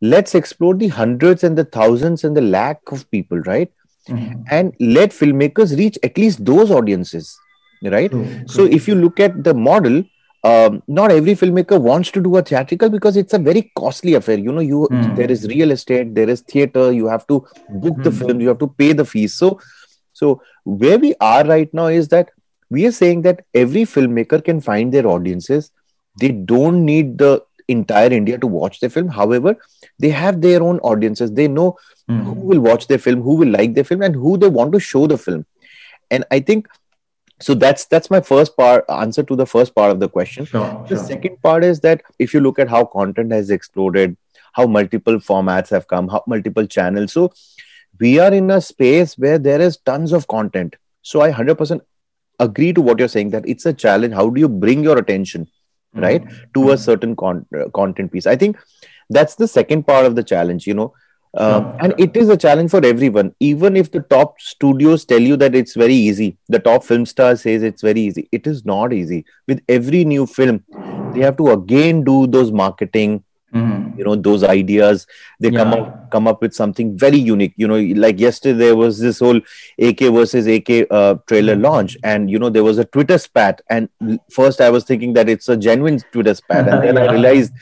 let's 0.00 0.34
explore 0.34 0.74
the 0.74 0.88
hundreds 0.88 1.44
and 1.44 1.56
the 1.56 1.64
thousands 1.64 2.24
and 2.24 2.36
the 2.36 2.42
lakh 2.42 2.80
of 2.90 3.10
people, 3.10 3.38
right? 3.40 3.70
Mm-hmm. 4.08 4.42
And 4.50 4.74
let 4.80 5.10
filmmakers 5.10 5.76
reach 5.78 5.98
at 6.02 6.18
least 6.18 6.44
those 6.44 6.70
audiences, 6.70 7.36
right? 7.82 8.10
True, 8.10 8.24
true. 8.24 8.48
So 8.48 8.64
if 8.64 8.88
you 8.88 8.96
look 8.96 9.20
at 9.20 9.44
the 9.44 9.54
model, 9.54 10.02
um, 10.44 10.82
not 10.88 11.12
every 11.12 11.34
filmmaker 11.34 11.80
wants 11.80 12.10
to 12.10 12.20
do 12.20 12.36
a 12.36 12.42
theatrical 12.42 12.90
because 12.90 13.16
it's 13.16 13.32
a 13.32 13.38
very 13.38 13.70
costly 13.76 14.14
affair 14.14 14.38
you 14.38 14.50
know 14.50 14.60
you 14.60 14.88
mm. 14.90 15.14
there 15.14 15.30
is 15.30 15.46
real 15.46 15.70
estate 15.70 16.16
there 16.16 16.28
is 16.28 16.40
theater 16.40 16.90
you 16.90 17.06
have 17.06 17.24
to 17.28 17.46
book 17.68 17.96
mm. 17.98 18.02
the 18.02 18.10
film 18.10 18.40
you 18.40 18.48
have 18.48 18.58
to 18.58 18.66
pay 18.66 18.92
the 18.92 19.04
fees 19.04 19.34
so 19.34 19.60
so 20.12 20.42
where 20.64 20.98
we 20.98 21.14
are 21.20 21.44
right 21.44 21.72
now 21.72 21.86
is 21.86 22.08
that 22.08 22.30
we 22.74 22.86
are 22.88 22.96
saying 22.98 23.22
that 23.22 23.44
every 23.62 23.82
filmmaker 23.94 24.42
can 24.44 24.60
find 24.60 24.92
their 24.92 25.06
audiences. 25.06 25.70
They 26.20 26.30
don't 26.52 26.84
need 26.84 27.18
the 27.18 27.32
entire 27.68 28.12
india 28.12 28.38
to 28.42 28.46
watch 28.58 28.78
their 28.80 28.90
film. 28.90 29.08
However 29.16 29.56
they 30.04 30.10
have 30.10 30.40
their 30.44 30.62
own 30.68 30.78
audiences. 30.90 31.32
They 31.40 31.48
know 31.48 31.76
mm. 32.10 32.22
who 32.24 32.46
will 32.52 32.60
watch 32.60 32.86
their 32.88 32.98
film 32.98 33.22
who 33.22 33.36
will 33.42 33.52
like 33.56 33.74
their 33.74 33.84
film 33.90 34.02
and 34.02 34.14
who 34.14 34.36
they 34.44 34.48
want 34.48 34.72
to 34.72 34.80
show 34.80 35.06
the 35.12 35.18
film. 35.26 35.44
And 36.10 36.24
i 36.38 36.40
think 36.40 36.68
so 37.46 37.54
that's 37.62 37.86
that's 37.92 38.10
my 38.14 38.20
first 38.30 38.56
part 38.56 38.84
answer 38.96 39.22
to 39.30 39.36
the 39.36 39.46
first 39.52 39.74
part 39.74 39.90
of 39.90 40.00
the 40.00 40.08
question. 40.08 40.44
Sure, 40.44 40.84
the 40.88 40.96
sure. 40.96 41.06
second 41.06 41.40
part 41.42 41.64
is 41.64 41.80
that 41.86 42.02
if 42.26 42.34
you 42.34 42.40
look 42.48 42.58
at 42.64 42.68
how 42.74 42.84
content 42.96 43.32
has 43.32 43.50
exploded 43.60 44.16
how 44.52 44.66
multiple 44.66 45.16
formats 45.30 45.70
have 45.70 45.88
come 45.88 46.08
how 46.08 46.22
multiple 46.26 46.66
channels. 46.66 47.12
So 47.12 47.32
we 47.98 48.18
are 48.18 48.32
in 48.32 48.50
a 48.50 48.60
space 48.60 49.16
where 49.18 49.38
there 49.38 49.60
is 49.60 49.76
tons 49.78 50.12
of 50.12 50.28
content. 50.28 50.76
So 51.02 51.20
i 51.20 51.32
100% 51.32 51.80
agree 52.42 52.72
to 52.72 52.80
what 52.80 52.98
you're 52.98 53.08
saying 53.08 53.30
that 53.30 53.48
it's 53.48 53.66
a 53.66 53.72
challenge. 53.72 54.14
How 54.14 54.28
do 54.28 54.40
you 54.40 54.48
bring 54.48 54.82
your 54.82 54.98
attention 54.98 55.48
right 55.94 56.24
mm-hmm. 56.24 56.44
to 56.54 56.70
a 56.72 56.78
certain 56.78 57.16
con- 57.16 57.46
uh, 57.58 57.68
content 57.70 58.12
piece? 58.12 58.26
I 58.26 58.36
think 58.36 58.56
that's 59.10 59.34
the 59.34 59.48
second 59.48 59.86
part 59.86 60.06
of 60.06 60.16
the 60.16 60.22
challenge 60.22 60.66
you 60.66 60.74
know. 60.74 60.92
Um, 61.34 61.74
and 61.80 61.94
it 61.98 62.14
is 62.14 62.28
a 62.28 62.36
challenge 62.36 62.70
for 62.70 62.84
everyone. 62.84 63.34
Even 63.40 63.74
if 63.74 63.90
the 63.90 64.00
top 64.00 64.38
studios 64.38 65.06
tell 65.06 65.20
you 65.20 65.38
that 65.38 65.54
it's 65.54 65.74
very 65.74 65.94
easy 65.94 66.36
the 66.48 66.58
top 66.58 66.84
film 66.84 67.06
star 67.06 67.36
says 67.36 67.62
it's 67.62 67.80
very 67.80 68.02
easy 68.02 68.28
it 68.32 68.46
is 68.46 68.64
not 68.64 68.92
easy. 68.92 69.24
With 69.48 69.62
every 69.68 70.04
new 70.04 70.26
film 70.26 70.64
they 71.14 71.20
have 71.20 71.36
to 71.38 71.50
again 71.52 72.04
do 72.04 72.26
those 72.26 72.52
marketing 72.52 73.24
mm-hmm. 73.52 73.98
you 73.98 74.04
know 74.04 74.14
those 74.14 74.42
ideas 74.42 75.06
they 75.40 75.50
yeah. 75.50 75.58
come 75.58 75.72
up 75.72 76.10
come 76.10 76.26
up 76.26 76.42
with 76.42 76.54
something 76.54 76.96
very 76.96 77.18
unique 77.18 77.54
you 77.56 77.68
know 77.68 77.78
like 78.00 78.18
yesterday 78.18 78.58
there 78.58 78.76
was 78.76 78.98
this 78.98 79.18
whole 79.18 79.40
ak 79.78 80.00
versus 80.00 80.46
ak 80.46 80.70
uh, 80.90 81.14
trailer 81.26 81.54
mm-hmm. 81.54 81.64
launch 81.64 81.96
and 82.02 82.30
you 82.30 82.38
know 82.38 82.50
there 82.50 82.64
was 82.64 82.78
a 82.78 82.84
twitter 82.84 83.18
spat 83.18 83.62
and 83.68 83.88
first 84.30 84.60
i 84.60 84.70
was 84.70 84.84
thinking 84.84 85.12
that 85.12 85.28
it's 85.28 85.48
a 85.48 85.56
genuine 85.56 85.98
twitter 86.12 86.34
spat 86.34 86.68
and 86.68 86.82
then 86.82 86.96
yeah. 86.96 87.02
i 87.02 87.12
realized 87.16 87.52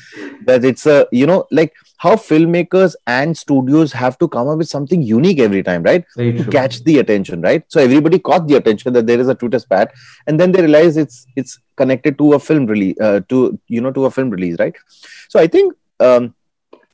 that 0.44 0.64
it's 0.64 0.86
a 0.86 1.06
you 1.12 1.26
know 1.26 1.46
like 1.50 1.72
how 2.00 2.16
filmmakers 2.16 2.94
and 3.06 3.36
studios 3.36 3.92
have 3.92 4.16
to 4.18 4.26
come 4.26 4.48
up 4.48 4.56
with 4.56 4.68
something 4.68 5.02
unique 5.02 5.38
every 5.38 5.62
time, 5.62 5.82
right? 5.82 6.02
Very 6.16 6.32
to 6.32 6.44
true. 6.44 6.52
catch 6.52 6.82
the 6.84 6.98
attention, 6.98 7.42
right? 7.42 7.62
So 7.68 7.78
everybody 7.78 8.18
caught 8.18 8.48
the 8.48 8.54
attention 8.54 8.94
that 8.94 9.06
there 9.06 9.20
is 9.20 9.28
a 9.28 9.34
Twitter 9.34 9.58
spat, 9.58 9.92
and 10.26 10.40
then 10.40 10.52
they 10.52 10.62
realize 10.62 10.96
it's 10.96 11.26
it's 11.36 11.58
connected 11.76 12.16
to 12.16 12.32
a 12.32 12.38
film 12.38 12.64
release, 12.64 12.98
uh, 13.00 13.20
to 13.28 13.58
you 13.68 13.82
know, 13.82 13.92
to 13.92 14.06
a 14.06 14.10
film 14.10 14.30
release, 14.30 14.56
right? 14.58 14.74
So 15.28 15.38
I 15.38 15.46
think 15.46 15.74
um, 16.00 16.34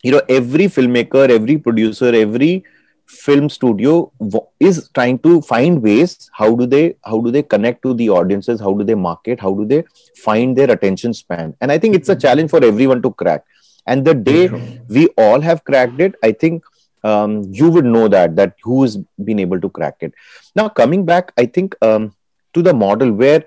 you 0.03 0.13
know 0.13 0.23
every 0.29 0.67
filmmaker, 0.67 1.29
every 1.29 1.59
producer, 1.59 2.15
every 2.15 2.65
film 3.07 3.49
studio 3.49 4.13
is 4.59 4.89
trying 4.93 5.19
to 5.21 5.41
find 5.41 5.83
ways 5.83 6.29
how 6.33 6.55
do 6.55 6.67
they 6.67 6.97
how 7.05 7.21
do 7.21 7.31
they 7.31 7.43
connect 7.43 7.83
to 7.83 7.95
the 7.95 8.09
audiences 8.11 8.61
how 8.61 8.73
do 8.75 8.85
they 8.85 8.95
market 8.95 9.39
how 9.41 9.55
do 9.55 9.65
they 9.65 9.85
find 10.17 10.57
their 10.57 10.71
attention 10.71 11.15
span. 11.15 11.55
And 11.61 11.71
i 11.71 11.79
think 11.79 11.95
it's 11.95 12.09
a 12.09 12.17
challenge 12.17 12.51
for 12.51 12.65
everyone 12.65 13.03
to 13.03 13.13
crack. 13.13 13.45
And 13.87 14.05
the 14.05 14.15
day 14.15 14.49
we 14.89 15.07
all 15.17 15.41
have 15.41 15.63
cracked 15.63 16.01
it 16.01 16.17
i 16.23 16.33
think 16.33 16.65
um, 17.05 17.45
you 17.53 17.71
would 17.71 17.85
know 17.85 18.09
that 18.09 18.35
that 18.35 18.57
who's 18.63 18.97
been 19.23 19.39
able 19.39 19.61
to 19.61 19.69
crack 19.69 19.97
it. 20.01 20.13
Now 20.57 20.69
coming 20.69 21.05
back 21.05 21.33
i 21.39 21.47
think 21.47 21.77
um, 21.83 22.13
to 22.55 22.63
the 22.63 22.75
model 22.75 23.13
where 23.13 23.45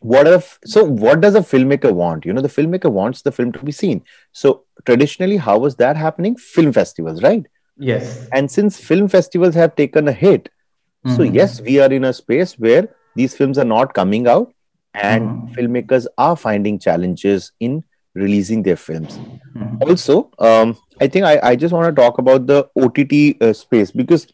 what 0.00 0.26
if 0.26 0.58
so 0.64 0.84
what 0.84 1.20
does 1.20 1.34
a 1.34 1.40
filmmaker 1.40 1.92
want 1.92 2.24
you 2.24 2.32
know 2.32 2.42
the 2.42 2.48
filmmaker 2.48 2.90
wants 2.90 3.22
the 3.22 3.32
film 3.32 3.52
to 3.52 3.64
be 3.64 3.72
seen 3.72 4.02
so 4.32 4.64
traditionally 4.84 5.36
how 5.36 5.58
was 5.58 5.76
that 5.76 5.96
happening 5.96 6.36
film 6.36 6.72
festivals 6.72 7.22
right 7.22 7.46
yes 7.78 8.28
and 8.32 8.50
since 8.50 8.78
film 8.78 9.08
festivals 9.08 9.54
have 9.54 9.74
taken 9.76 10.08
a 10.08 10.12
hit 10.12 10.50
mm-hmm. 11.06 11.16
so 11.16 11.22
yes 11.22 11.60
we 11.60 11.80
are 11.80 11.92
in 11.92 12.04
a 12.04 12.12
space 12.12 12.58
where 12.58 12.88
these 13.14 13.34
films 13.34 13.58
are 13.58 13.64
not 13.64 13.94
coming 13.94 14.28
out 14.28 14.52
and 14.94 15.28
mm-hmm. 15.28 15.54
filmmakers 15.54 16.06
are 16.18 16.36
finding 16.36 16.78
challenges 16.78 17.52
in 17.60 17.84
releasing 18.14 18.62
their 18.62 18.76
films. 18.76 19.18
Mm-hmm. 19.54 19.82
Also, 19.82 20.30
um, 20.38 20.76
I 21.00 21.06
think 21.06 21.26
I, 21.26 21.38
I 21.42 21.56
just 21.56 21.72
want 21.72 21.94
to 21.94 22.02
talk 22.02 22.18
about 22.18 22.46
the 22.46 22.68
OTT 22.76 23.42
uh, 23.42 23.52
space 23.52 23.90
because 23.90 24.26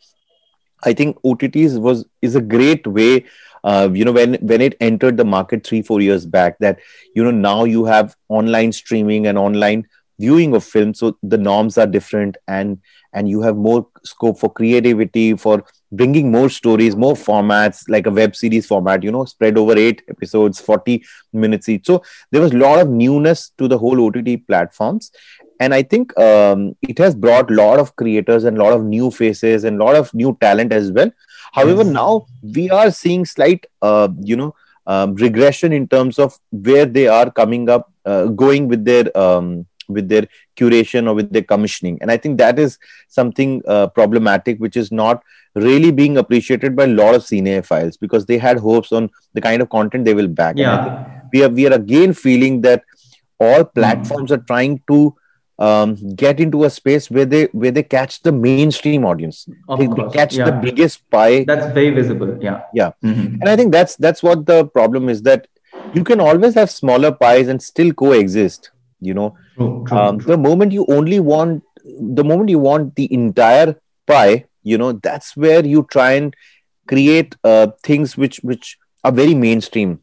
I 0.85 0.93
think 0.93 1.21
OTTs 1.23 1.81
was 1.81 2.05
is 2.23 2.37
a 2.37 2.41
great 2.41 2.87
way. 2.87 3.25
Uh, 3.65 3.89
you 3.93 4.05
know 4.05 4.13
when 4.13 4.35
when 4.41 4.61
it 4.61 4.77
entered 4.81 5.17
the 5.17 5.25
market 5.25 5.65
three 5.65 5.83
four 5.83 6.01
years 6.01 6.27
back 6.27 6.59
that 6.59 6.79
you 7.15 7.23
know 7.23 7.31
now 7.31 7.65
you 7.65 7.85
have 7.85 8.17
online 8.29 8.73
streaming 8.73 9.27
and 9.27 9.39
online 9.39 9.87
viewing 10.19 10.55
of 10.55 10.65
films 10.65 10.99
so 10.99 11.17
the 11.23 11.39
norms 11.39 11.79
are 11.79 11.87
different 11.87 12.37
and 12.49 12.79
and 13.13 13.29
you 13.29 13.41
have 13.43 13.57
more 13.57 13.87
scope 14.05 14.39
for 14.39 14.51
creativity 14.53 15.37
for 15.37 15.65
bringing 15.91 16.31
more 16.31 16.49
stories 16.49 16.97
more 16.97 17.15
formats 17.15 17.83
like 17.89 18.07
a 18.07 18.11
web 18.11 18.35
series 18.35 18.67
format 18.67 19.03
you 19.03 19.13
know 19.13 19.25
spread 19.25 19.59
over 19.59 19.77
eight 19.77 20.03
episodes 20.09 20.61
40 20.61 21.05
minutes 21.33 21.69
each. 21.69 21.87
So 21.87 22.03
there 22.31 22.41
was 22.41 22.53
a 22.53 22.57
lot 22.57 22.81
of 22.81 22.89
newness 22.89 23.51
to 23.59 23.69
the 23.69 23.79
whole 23.79 24.01
ott 24.01 24.47
platforms 24.47 25.11
and 25.63 25.75
i 25.79 25.83
think 25.93 26.17
um, 26.29 26.61
it 26.93 26.99
has 27.05 27.15
brought 27.25 27.51
a 27.51 27.59
lot 27.63 27.79
of 27.85 27.95
creators 28.03 28.45
and 28.45 28.59
a 28.59 28.63
lot 28.65 28.75
of 28.79 28.85
new 28.85 29.11
faces 29.21 29.65
and 29.65 29.81
a 29.81 29.85
lot 29.85 29.97
of 30.03 30.13
new 30.23 30.37
talent 30.47 30.73
as 30.81 30.91
well 30.99 31.11
however 31.59 31.85
yes. 31.85 31.93
now 32.01 32.27
we 32.59 32.69
are 32.71 32.91
seeing 32.91 33.25
slight 33.35 33.67
uh, 33.91 34.09
you 34.33 34.37
know 34.43 34.55
um, 34.87 35.15
regression 35.27 35.73
in 35.73 35.87
terms 35.97 36.19
of 36.19 36.39
where 36.51 36.87
they 36.87 37.07
are 37.19 37.31
coming 37.31 37.69
up 37.69 37.93
uh, 38.05 38.25
going 38.45 38.67
with 38.69 38.85
their 38.85 39.07
um, 39.17 39.67
with 39.89 40.09
their 40.09 40.27
curation 40.57 41.09
or 41.09 41.15
with 41.15 41.31
their 41.33 41.49
commissioning 41.53 41.99
and 42.01 42.11
i 42.11 42.17
think 42.17 42.39
that 42.39 42.59
is 42.65 42.79
something 43.19 43.63
uh, 43.67 43.87
problematic 43.99 44.59
which 44.59 44.77
is 44.83 44.91
not 44.91 45.23
really 45.55 45.91
being 45.93 46.17
appreciated 46.17 46.75
by 46.75 46.85
a 46.85 46.95
lot 46.99 47.15
of 47.15 47.23
cinephiles 47.23 47.99
because 48.05 48.27
they 48.27 48.39
had 48.39 48.59
hopes 48.59 48.93
on 48.99 49.11
the 49.35 49.41
kind 49.41 49.63
of 49.63 49.69
content 49.79 50.05
they 50.05 50.15
will 50.21 50.33
back 50.43 50.57
yeah. 50.57 51.21
we 51.33 51.43
are 51.45 51.51
we 51.59 51.67
are 51.67 51.75
again 51.79 52.15
feeling 52.27 52.61
that 52.69 52.85
all 53.39 53.65
platforms 53.65 54.31
mm. 54.31 54.37
are 54.37 54.45
trying 54.53 54.81
to 54.93 55.15
um, 55.59 55.95
get 56.15 56.41
into 56.41 56.65
a 56.65 56.71
space 56.71 57.11
where 57.11 57.25
they 57.25 57.45
where 57.53 57.71
they 57.71 57.83
catch 57.83 58.21
the 58.23 58.33
mainstream 58.33 59.05
audience. 59.05 59.47
They, 59.79 59.87
they, 59.87 60.09
catch 60.13 60.35
yeah. 60.35 60.47
the 60.47 60.53
biggest 60.53 61.09
pie. 61.11 61.45
That's 61.45 61.73
very 61.73 61.91
visible 61.91 62.39
yeah. 62.41 62.63
Yeah. 62.73 62.93
Mm-hmm. 63.05 63.41
and 63.41 63.49
i 63.49 63.57
think 63.57 63.73
that's 63.73 63.97
that's 63.97 64.23
what 64.23 64.47
the 64.47 64.67
problem 64.67 65.09
is 65.09 65.23
that 65.23 65.47
you 65.95 66.05
can 66.05 66.21
always 66.21 66.55
have 66.55 66.71
smaller 66.71 67.13
pies 67.13 67.49
and 67.49 67.63
still 67.63 67.93
coexist 67.93 68.71
you 69.01 69.15
know? 69.15 69.37
True, 69.57 69.85
true, 69.87 69.99
um, 69.99 70.19
true. 70.19 70.29
the 70.29 70.39
moment 70.39 70.73
you 70.73 70.87
only 70.89 71.21
want 71.21 71.65
the 71.85 72.25
moment 72.25 72.51
you 72.51 72.59
want 72.59 72.95
the 72.95 73.13
entire 73.13 73.77
pie 74.07 74.47
you 74.63 74.79
know 74.79 74.93
that's 74.93 75.37
where 75.37 75.65
you 75.65 75.87
try 75.91 76.13
and 76.13 76.35
create 76.87 77.37
uh, 77.45 77.69
things 77.83 78.17
which 78.17 78.39
which 78.43 78.79
are 79.05 79.13
very 79.13 79.35
mainstream. 79.35 80.01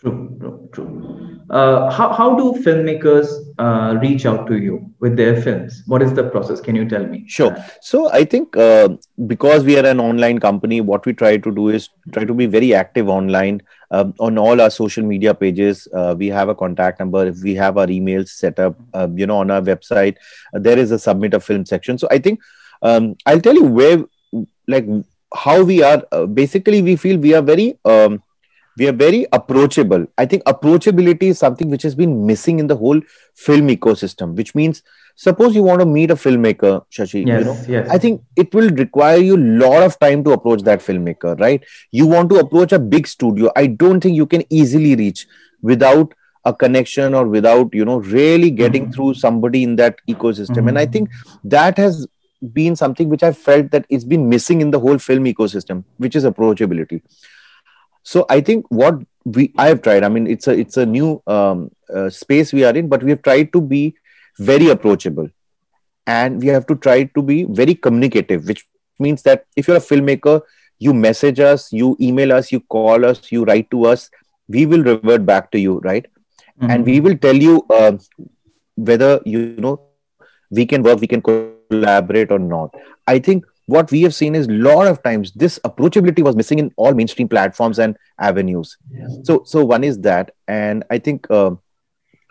True 0.00 0.36
true 0.40 0.68
true 0.72 1.19
uh, 1.50 1.90
how, 1.90 2.12
how 2.12 2.36
do 2.36 2.52
filmmakers 2.62 3.26
uh, 3.58 3.98
reach 4.00 4.24
out 4.24 4.46
to 4.46 4.56
you 4.56 4.88
with 5.00 5.16
their 5.16 5.40
films? 5.42 5.82
What 5.86 6.00
is 6.00 6.14
the 6.14 6.22
process? 6.22 6.60
Can 6.60 6.76
you 6.76 6.88
tell 6.88 7.04
me? 7.04 7.24
Sure. 7.26 7.56
So 7.80 8.10
i 8.12 8.24
think 8.24 8.56
uh, 8.56 8.90
because 9.26 9.64
we 9.64 9.78
are 9.78 9.86
an 9.86 10.00
online 10.00 10.38
company 10.38 10.80
what 10.80 11.06
we 11.06 11.12
try 11.12 11.36
to 11.36 11.50
do 11.50 11.68
is 11.68 11.88
try 12.12 12.24
to 12.24 12.34
be 12.34 12.46
very 12.46 12.72
active 12.72 13.08
online 13.08 13.60
um, 13.90 14.14
on 14.20 14.38
all 14.38 14.60
our 14.60 14.70
social 14.70 15.04
media 15.04 15.34
pages. 15.34 15.88
Uh, 15.92 16.14
we 16.16 16.28
have 16.28 16.48
a 16.48 16.54
contact 16.54 17.00
number. 17.00 17.26
If 17.26 17.42
we 17.42 17.54
have 17.56 17.76
our 17.76 17.86
emails 17.86 18.28
set 18.28 18.60
up 18.60 18.76
uh, 18.94 19.08
you 19.14 19.26
know 19.26 19.38
on 19.38 19.50
our 19.50 19.60
website 19.60 20.16
uh, 20.54 20.60
there 20.60 20.78
is 20.78 20.92
a 20.92 20.98
submit 20.98 21.34
a 21.34 21.40
film 21.40 21.66
section. 21.66 21.98
So 21.98 22.08
i 22.10 22.18
think 22.18 22.40
um, 22.82 23.16
i'll 23.26 23.40
tell 23.40 23.54
you 23.54 23.64
where 23.64 24.04
like 24.68 24.86
how 25.34 25.62
we 25.62 25.82
are 25.82 26.26
basically 26.26 26.82
we 26.82 26.96
feel 26.96 27.18
we 27.18 27.34
are 27.34 27.42
very 27.42 27.78
um, 27.84 28.22
we 28.76 28.88
are 28.88 28.92
very 28.92 29.26
approachable 29.32 30.06
i 30.18 30.24
think 30.24 30.42
approachability 30.44 31.30
is 31.34 31.38
something 31.38 31.70
which 31.70 31.82
has 31.82 31.94
been 31.94 32.26
missing 32.26 32.58
in 32.58 32.66
the 32.66 32.76
whole 32.76 33.00
film 33.34 33.68
ecosystem 33.68 34.34
which 34.34 34.54
means 34.54 34.82
suppose 35.16 35.54
you 35.54 35.62
want 35.62 35.80
to 35.80 35.86
meet 35.86 36.10
a 36.10 36.14
filmmaker 36.14 36.84
shashi 36.98 37.26
yes, 37.26 37.40
you 37.40 37.44
know 37.44 37.56
yes. 37.68 37.88
i 37.90 37.98
think 37.98 38.22
it 38.36 38.54
will 38.54 38.70
require 38.70 39.18
you 39.18 39.36
a 39.36 39.44
lot 39.64 39.82
of 39.82 39.98
time 39.98 40.22
to 40.24 40.32
approach 40.32 40.62
that 40.62 40.80
filmmaker 40.80 41.38
right 41.40 41.64
you 41.90 42.06
want 42.06 42.30
to 42.30 42.38
approach 42.44 42.72
a 42.72 42.78
big 42.78 43.06
studio 43.06 43.50
i 43.56 43.66
don't 43.66 44.00
think 44.00 44.16
you 44.16 44.26
can 44.26 44.44
easily 44.50 44.94
reach 44.96 45.26
without 45.62 46.14
a 46.44 46.54
connection 46.54 47.14
or 47.14 47.26
without 47.26 47.74
you 47.74 47.84
know 47.84 47.98
really 47.98 48.50
getting 48.50 48.84
mm-hmm. 48.84 48.92
through 48.92 49.14
somebody 49.14 49.62
in 49.62 49.76
that 49.76 49.98
ecosystem 50.08 50.56
mm-hmm. 50.56 50.68
and 50.68 50.78
i 50.78 50.86
think 50.86 51.10
that 51.44 51.76
has 51.76 52.06
been 52.52 52.74
something 52.74 53.10
which 53.10 53.22
i 53.22 53.32
felt 53.32 53.70
that 53.70 53.84
it's 53.90 54.04
been 54.04 54.28
missing 54.28 54.62
in 54.62 54.70
the 54.70 54.80
whole 54.80 54.98
film 54.98 55.24
ecosystem 55.24 55.84
which 55.98 56.16
is 56.16 56.24
approachability 56.24 57.02
so 58.12 58.24
i 58.36 58.40
think 58.40 58.66
what 58.82 59.00
we 59.36 59.52
i 59.64 59.66
have 59.68 59.82
tried 59.86 60.04
i 60.08 60.08
mean 60.14 60.26
it's 60.34 60.48
a 60.52 60.54
it's 60.62 60.76
a 60.76 60.86
new 60.86 61.08
um, 61.26 61.70
uh, 61.94 62.08
space 62.20 62.52
we 62.52 62.64
are 62.64 62.76
in 62.82 62.88
but 62.94 63.02
we 63.02 63.10
have 63.14 63.22
tried 63.22 63.52
to 63.52 63.60
be 63.60 63.82
very 64.40 64.68
approachable. 64.68 65.28
And 66.06 66.40
we 66.42 66.48
have 66.48 66.66
to 66.66 66.74
try 66.74 67.04
to 67.04 67.22
be 67.22 67.44
very 67.44 67.74
communicative 67.74 68.46
which 68.46 68.66
means 68.98 69.22
that 69.22 69.44
if 69.56 69.68
you're 69.68 69.76
a 69.76 69.86
filmmaker 69.88 70.40
you 70.78 70.94
message 70.94 71.38
us 71.40 71.72
you 71.72 71.96
email 72.00 72.32
us 72.32 72.50
you 72.50 72.60
call 72.60 73.04
us 73.04 73.30
you 73.30 73.44
write 73.44 73.70
to 73.70 73.84
us 73.86 74.10
we 74.48 74.64
will 74.66 74.82
revert 74.82 75.24
back 75.26 75.50
to 75.52 75.60
you 75.60 75.78
right? 75.80 76.06
Mm-hmm. 76.06 76.70
and 76.70 76.86
we 76.86 77.00
will 77.00 77.16
tell 77.16 77.36
you 77.36 77.64
uh, 77.70 77.92
whether 78.74 79.20
you 79.24 79.54
know 79.58 79.80
we 80.50 80.66
can 80.66 80.82
work 80.82 81.00
we 81.00 81.06
can 81.06 81.22
collaborate 81.22 82.32
or 82.32 82.38
not. 82.38 82.74
I 83.06 83.18
think 83.18 83.44
what 83.66 83.90
we 83.90 84.02
have 84.02 84.14
seen 84.14 84.34
is 84.34 84.46
a 84.48 84.52
lot 84.52 84.86
of 84.86 85.02
times 85.02 85.32
this 85.32 85.58
approachability 85.64 86.22
was 86.22 86.36
missing 86.36 86.58
in 86.58 86.72
all 86.76 86.92
mainstream 86.92 87.28
platforms 87.28 87.78
and 87.78 87.96
avenues 88.18 88.76
yeah. 88.90 89.06
so 89.22 89.42
so 89.44 89.64
one 89.64 89.84
is 89.84 89.98
that 90.00 90.34
and 90.48 90.84
i 90.90 90.98
think 90.98 91.26
uh, 91.30 91.52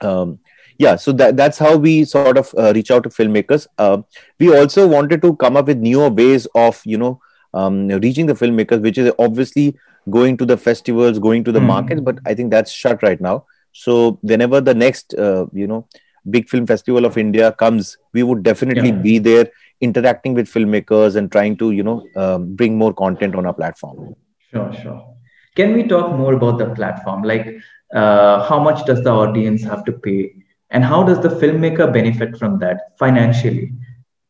um, 0.01 0.39
yeah 0.77 0.95
so 0.95 1.11
that, 1.11 1.37
that's 1.37 1.57
how 1.57 1.75
we 1.77 2.05
sort 2.05 2.37
of 2.37 2.53
uh, 2.57 2.71
reach 2.73 2.91
out 2.91 3.03
to 3.03 3.09
filmmakers 3.09 3.67
uh, 3.77 4.01
we 4.39 4.55
also 4.55 4.87
wanted 4.87 5.21
to 5.21 5.35
come 5.37 5.55
up 5.57 5.67
with 5.67 5.77
newer 5.77 6.09
ways 6.09 6.47
of 6.55 6.81
you 6.85 6.97
know 6.97 7.21
um, 7.53 7.87
reaching 7.87 8.25
the 8.25 8.33
filmmakers 8.33 8.81
which 8.81 8.97
is 8.97 9.11
obviously 9.19 9.77
going 10.09 10.37
to 10.37 10.45
the 10.45 10.57
festivals 10.57 11.19
going 11.19 11.43
to 11.43 11.51
the 11.51 11.59
mm. 11.59 11.67
markets 11.67 12.01
but 12.01 12.19
i 12.25 12.33
think 12.33 12.51
that's 12.51 12.71
shut 12.71 13.01
right 13.03 13.21
now 13.21 13.45
so 13.71 14.17
whenever 14.21 14.61
the 14.61 14.73
next 14.73 15.13
uh, 15.13 15.45
you 15.53 15.67
know 15.67 15.87
big 16.29 16.49
film 16.49 16.65
festival 16.65 17.05
of 17.05 17.17
india 17.17 17.51
comes 17.53 17.97
we 18.13 18.23
would 18.23 18.43
definitely 18.43 18.89
yeah. 18.89 19.03
be 19.09 19.17
there 19.19 19.49
interacting 19.81 20.33
with 20.33 20.51
filmmakers 20.51 21.15
and 21.15 21.31
trying 21.31 21.55
to 21.57 21.71
you 21.71 21.83
know 21.83 22.07
um, 22.15 22.55
bring 22.55 22.77
more 22.77 22.93
content 22.93 23.35
on 23.35 23.45
our 23.45 23.53
platform. 23.53 24.15
Sure 24.51 24.73
sure. 24.73 25.15
Can 25.55 25.73
we 25.73 25.83
talk 25.83 26.15
more 26.15 26.33
about 26.33 26.57
the 26.57 26.69
platform? 26.75 27.23
Like 27.23 27.47
uh, 27.93 28.47
how 28.47 28.59
much 28.59 28.85
does 28.85 29.03
the 29.03 29.11
audience 29.11 29.63
have 29.63 29.83
to 29.85 29.91
pay? 29.91 30.33
And 30.69 30.83
how 30.83 31.03
does 31.03 31.19
the 31.19 31.29
filmmaker 31.29 31.91
benefit 31.91 32.37
from 32.37 32.59
that 32.59 32.97
financially? 32.99 33.71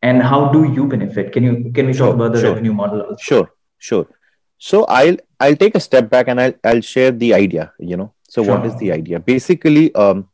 And 0.02 0.24
how 0.24 0.50
do 0.50 0.64
you 0.72 0.88
benefit? 0.88 1.34
Can 1.34 1.44
you 1.44 1.72
can 1.74 1.88
we 1.88 1.94
talk 1.94 2.16
about 2.16 2.34
the 2.34 2.42
sure. 2.42 2.52
revenue 2.52 2.74
model 2.74 3.02
also? 3.02 3.18
sure 3.20 3.52
sure. 3.78 4.08
So 4.58 4.86
i'll 4.86 5.18
i'll 5.40 5.56
take 5.56 5.76
a 5.76 5.80
step 5.80 6.10
back 6.10 6.28
and 6.28 6.40
i'll, 6.40 6.54
I'll 6.64 6.82
share 6.82 7.12
the 7.12 7.34
idea 7.34 7.74
you 7.80 7.98
know. 7.98 8.14
So 8.30 8.44
sure. 8.44 8.56
what 8.56 8.66
is 8.66 8.76
the 8.78 8.92
idea? 8.92 9.20
Basically 9.20 9.94
um, 9.96 10.30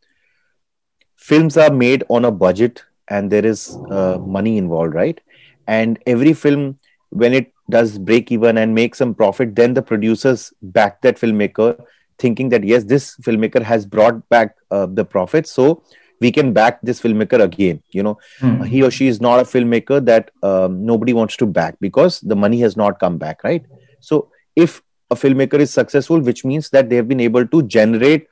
films 1.30 1.58
are 1.58 1.72
made 1.72 2.04
on 2.10 2.26
a 2.26 2.32
budget 2.32 2.84
and 3.08 3.32
there 3.32 3.46
is 3.46 3.78
uh, 3.90 4.18
money 4.38 4.58
involved 4.58 4.94
right? 4.94 5.20
And 5.68 6.00
every 6.06 6.34
film 6.34 6.78
when 7.10 7.34
it 7.34 7.52
does 7.70 7.98
break 7.98 8.32
even 8.32 8.58
and 8.58 8.76
make 8.76 8.96
some 8.96 9.14
profit 9.16 9.56
then 9.56 9.74
the 9.74 9.82
producers 9.82 10.54
back 10.62 11.02
that 11.02 11.18
filmmaker 11.18 11.84
thinking 12.20 12.50
that 12.50 12.64
yes 12.64 12.84
this 12.84 13.16
filmmaker 13.28 13.62
has 13.62 13.86
brought 13.86 14.28
back 14.30 14.56
uh, 14.72 14.86
the 14.86 15.04
profit 15.04 15.48
so 15.48 15.84
we 16.22 16.32
can 16.32 16.54
back 16.54 16.80
this 16.82 17.02
filmmaker 17.02 17.42
again 17.42 17.82
you 17.92 18.04
know? 18.04 18.18
Hmm. 18.40 18.62
he 18.64 18.84
or 18.84 18.92
she 18.92 19.08
is 19.08 19.20
not 19.20 19.40
a 19.40 19.44
filmmaker 19.44 20.04
that 20.06 20.30
um, 20.44 20.86
nobody 20.86 21.14
wants 21.14 21.38
to 21.38 21.46
back 21.46 21.76
because 21.80 22.20
the 22.22 22.36
money 22.36 22.60
has 22.60 22.78
not 22.78 23.00
come 23.00 23.18
back 23.18 23.44
right? 23.44 23.66
So 24.00 24.30
if 24.56 24.82
a 25.10 25.16
filmmaker 25.16 25.60
is 25.60 25.74
successful 25.74 26.20
which 26.20 26.46
means 26.46 26.70
that 26.70 26.90
they 26.90 26.96
have 26.98 27.08
been 27.08 27.20
able 27.20 27.48
to 27.48 27.64
generate 27.64 28.28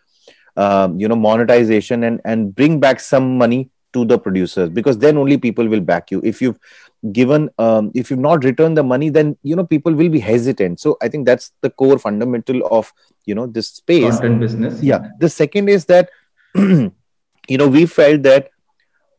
um, 0.57 0.99
you 0.99 1.07
know 1.07 1.15
monetization 1.15 2.03
and 2.03 2.21
and 2.25 2.55
bring 2.55 2.79
back 2.79 2.99
some 2.99 3.37
money 3.37 3.69
to 3.93 4.03
the 4.05 4.17
producers 4.17 4.69
because 4.69 4.97
then 4.97 5.17
only 5.17 5.37
people 5.37 5.67
will 5.67 5.81
back 5.81 6.11
you. 6.11 6.19
If 6.23 6.41
you've 6.41 6.59
given 7.11 7.49
um, 7.59 7.91
if 7.93 8.09
you've 8.09 8.19
not 8.19 8.43
returned 8.43 8.77
the 8.77 8.83
money 8.83 9.09
then 9.09 9.37
you 9.43 9.55
know 9.55 9.65
people 9.65 9.93
will 9.93 10.09
be 10.09 10.19
hesitant. 10.19 10.79
So 10.79 10.97
i 11.01 11.07
think 11.07 11.25
that's 11.25 11.51
the 11.61 11.69
core 11.69 11.99
fundamental 11.99 12.65
of 12.67 12.93
you 13.25 13.35
know 13.35 13.47
this 13.47 13.69
space. 13.69 14.19
Content 14.19 14.39
business. 14.39 14.81
Yeah. 14.81 15.09
The 15.19 15.29
second 15.29 15.69
is 15.69 15.85
that 15.85 16.09
you 16.55 16.91
know 17.49 17.67
we 17.67 17.85
felt 17.85 18.23
that 18.23 18.49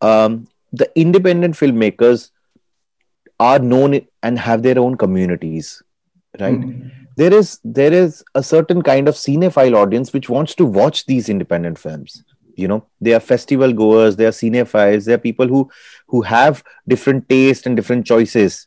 um, 0.01 0.49
the 0.73 0.91
independent 0.95 1.55
filmmakers 1.55 2.31
are 3.41 3.59
known 3.59 4.07
and 4.23 4.39
have 4.39 4.63
their 4.63 4.79
own 4.79 4.97
communities 4.97 5.83
right? 6.41 6.61
Mm-hmm. 6.61 7.04
There 7.17 7.33
is 7.33 7.61
there 7.65 7.93
is 7.93 8.25
a 8.35 8.43
certain 8.43 8.83
kind 8.83 9.09
of 9.09 9.15
cinephile 9.15 9.77
audience 9.77 10.13
which 10.13 10.29
wants 10.29 10.55
to 10.57 10.65
watch 10.65 11.07
these 11.07 11.29
independent 11.29 11.79
films. 11.79 12.25
You 12.57 12.69
know 12.69 12.87
they 13.01 13.15
are 13.15 13.21
festival 13.21 13.73
goers 13.73 14.17
they 14.17 14.27
are 14.27 14.31
cinephiles 14.31 15.07
they 15.07 15.15
are 15.15 15.19
people 15.19 15.49
who 15.49 15.69
who 16.07 16.23
have 16.23 16.63
different 16.87 17.29
taste 17.29 17.67
and 17.67 17.77
different 17.77 18.07
choices. 18.07 18.67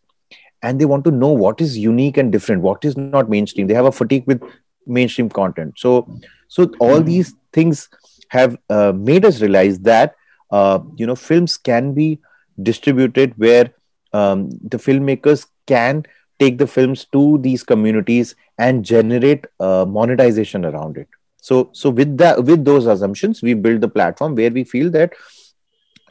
And 0.63 0.81
they 0.81 0.85
want 0.85 1.03
to 1.05 1.11
know 1.11 1.29
what 1.29 1.61
is 1.61 1.77
unique 1.77 2.17
and 2.17 2.31
different 2.31 2.61
what 2.61 2.83
is 2.83 2.97
not 2.97 3.29
mainstream. 3.29 3.67
They 3.67 3.73
have 3.75 3.85
a 3.85 3.91
fatigue 3.91 4.25
with 4.27 4.41
mainstream 4.85 5.29
content. 5.29 5.75
So 5.77 6.19
so 6.47 6.71
all 6.79 6.97
mm-hmm. 6.97 7.05
these 7.05 7.33
things 7.53 7.89
have 8.29 8.57
uh, 8.69 8.91
made 8.95 9.25
us 9.25 9.41
realize 9.41 9.79
that 9.79 10.15
uh, 10.51 10.79
you 10.95 11.05
know 11.05 11.15
films 11.15 11.57
can 11.57 11.93
be 11.93 12.19
distributed 12.61 13.33
where 13.37 13.73
um, 14.13 14.49
the 14.49 14.77
filmmakers 14.77 15.45
can 15.65 16.05
take 16.39 16.57
the 16.57 16.67
films 16.67 17.05
to 17.11 17.37
these 17.39 17.63
communities 17.63 18.35
and 18.57 18.83
generate 18.83 19.45
uh, 19.59 19.85
monetization 19.87 20.65
around 20.65 20.97
it 20.97 21.07
so 21.41 21.69
so 21.71 21.89
with 21.89 22.17
that 22.17 22.43
with 22.43 22.63
those 22.65 22.85
assumptions 22.85 23.41
we 23.41 23.53
build 23.53 23.81
the 23.81 23.87
platform 23.87 24.35
where 24.35 24.51
we 24.51 24.63
feel 24.63 24.89
that 24.89 25.13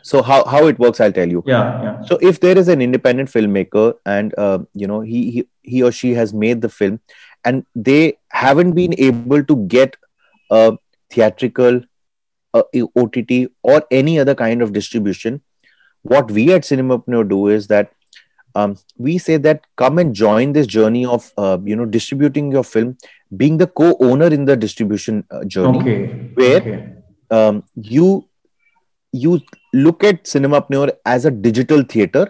so 0.03 0.23
how, 0.23 0.45
how 0.45 0.67
it 0.67 0.79
works 0.79 1.01
i'll 1.01 1.13
tell 1.13 1.29
you 1.29 1.43
yeah, 1.47 1.83
yeah. 1.83 2.03
so 2.03 2.19
if 2.23 2.41
there 2.41 2.57
is 2.57 2.69
an 2.69 2.81
independent 2.81 3.29
filmmaker 3.29 3.95
and 4.05 4.35
uh, 4.39 4.59
you 4.75 4.87
know 4.87 5.01
he, 5.01 5.31
he 5.31 5.49
he 5.63 5.83
or 5.83 5.91
she 5.91 6.15
has 6.15 6.33
made 6.33 6.61
the 6.61 6.69
film 6.69 7.01
and 7.45 7.67
they 7.75 8.19
haven't 8.31 8.73
been 8.73 8.95
able 8.99 9.43
to 9.43 9.57
get 9.67 9.97
a 10.51 10.79
theatrical 11.11 11.83
a, 12.55 12.63
ott 12.97 13.51
or 13.63 13.85
any 13.91 14.19
other 14.19 14.35
kind 14.35 14.63
of 14.63 14.73
distribution 14.73 15.43
what 16.03 16.31
we 16.31 16.53
at 16.53 16.63
cinemapreneur 16.63 17.29
do 17.29 17.49
is 17.49 17.67
that 17.67 17.93
um, 18.57 18.77
we 18.97 19.19
say 19.19 19.37
that 19.37 19.67
come 19.77 19.99
and 19.99 20.15
join 20.15 20.53
this 20.53 20.67
journey 20.67 21.05
of 21.05 21.33
uh, 21.37 21.59
you 21.65 21.77
know 21.77 21.85
distributing 21.85 22.51
your 22.51 22.65
film 22.65 22.97
being 23.37 23.59
the 23.59 23.67
co-owner 23.67 24.29
in 24.39 24.45
the 24.45 24.57
distribution 24.57 25.25
uh, 25.31 25.45
journey 25.45 25.81
okay. 25.81 26.31
where 26.35 26.61
okay. 26.61 26.93
Um, 27.31 27.65
you 27.75 28.29
you 29.13 29.41
look 29.73 30.05
at 30.05 30.27
cinema 30.27 30.61
cinemapreneur 30.63 30.93
as 31.05 31.25
a 31.25 31.31
digital 31.31 31.83
theater 31.95 32.27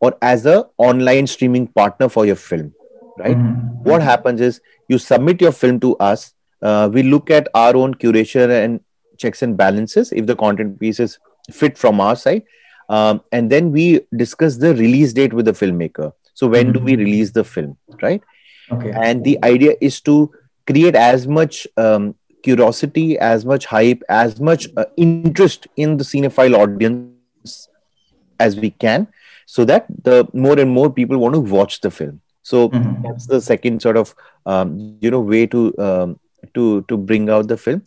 or 0.00 0.14
as 0.22 0.46
a 0.46 0.54
online 0.78 1.26
streaming 1.26 1.66
partner 1.80 2.08
for 2.08 2.24
your 2.26 2.38
film 2.44 2.72
right 3.18 3.36
mm-hmm. 3.36 3.90
what 3.90 4.06
happens 4.10 4.40
is 4.40 4.60
you 4.88 4.98
submit 4.98 5.44
your 5.46 5.52
film 5.52 5.78
to 5.84 5.96
us 5.96 6.32
uh, 6.62 6.88
we 6.92 7.02
look 7.02 7.30
at 7.30 7.52
our 7.54 7.76
own 7.76 7.94
curation 8.06 8.56
and 8.64 8.80
checks 9.18 9.42
and 9.42 9.56
balances 9.56 10.12
if 10.22 10.26
the 10.32 10.36
content 10.44 10.80
pieces 10.80 11.18
fit 11.60 11.78
from 11.84 12.00
our 12.00 12.16
side 12.16 12.42
um, 12.88 13.22
and 13.32 13.50
then 13.50 13.72
we 13.72 14.00
discuss 14.16 14.56
the 14.56 14.74
release 14.74 15.12
date 15.12 15.32
with 15.32 15.46
the 15.46 15.52
filmmaker. 15.52 16.12
So 16.34 16.46
when 16.46 16.66
mm-hmm. 16.66 16.72
do 16.72 16.80
we 16.80 16.96
release 16.96 17.30
the 17.30 17.44
film 17.44 17.76
right? 18.00 18.22
Okay. 18.70 18.92
And 18.94 19.24
the 19.24 19.38
idea 19.44 19.74
is 19.80 20.00
to 20.02 20.32
create 20.66 20.94
as 20.94 21.26
much 21.26 21.66
um, 21.76 22.14
curiosity 22.42 23.18
as 23.18 23.44
much 23.44 23.66
hype 23.66 24.02
as 24.08 24.40
much 24.40 24.66
uh, 24.76 24.84
interest 24.96 25.66
in 25.76 25.96
the 25.96 26.04
cinephile 26.04 26.56
audience 26.58 27.68
as 28.40 28.56
we 28.56 28.70
can 28.70 29.06
so 29.46 29.64
that 29.64 29.86
the 30.02 30.26
more 30.32 30.58
and 30.58 30.70
more 30.70 30.90
people 30.90 31.18
want 31.18 31.34
to 31.34 31.40
watch 31.40 31.80
the 31.80 31.90
film. 31.90 32.20
So 32.42 32.68
mm-hmm. 32.68 33.02
that's 33.02 33.26
the 33.26 33.40
second 33.40 33.82
sort 33.82 33.96
of 33.96 34.14
um, 34.46 34.96
you 35.00 35.10
know 35.10 35.20
way 35.20 35.46
to 35.46 35.78
um, 35.78 36.18
to 36.54 36.82
to 36.88 36.96
bring 36.96 37.30
out 37.30 37.48
the 37.48 37.56
film. 37.56 37.82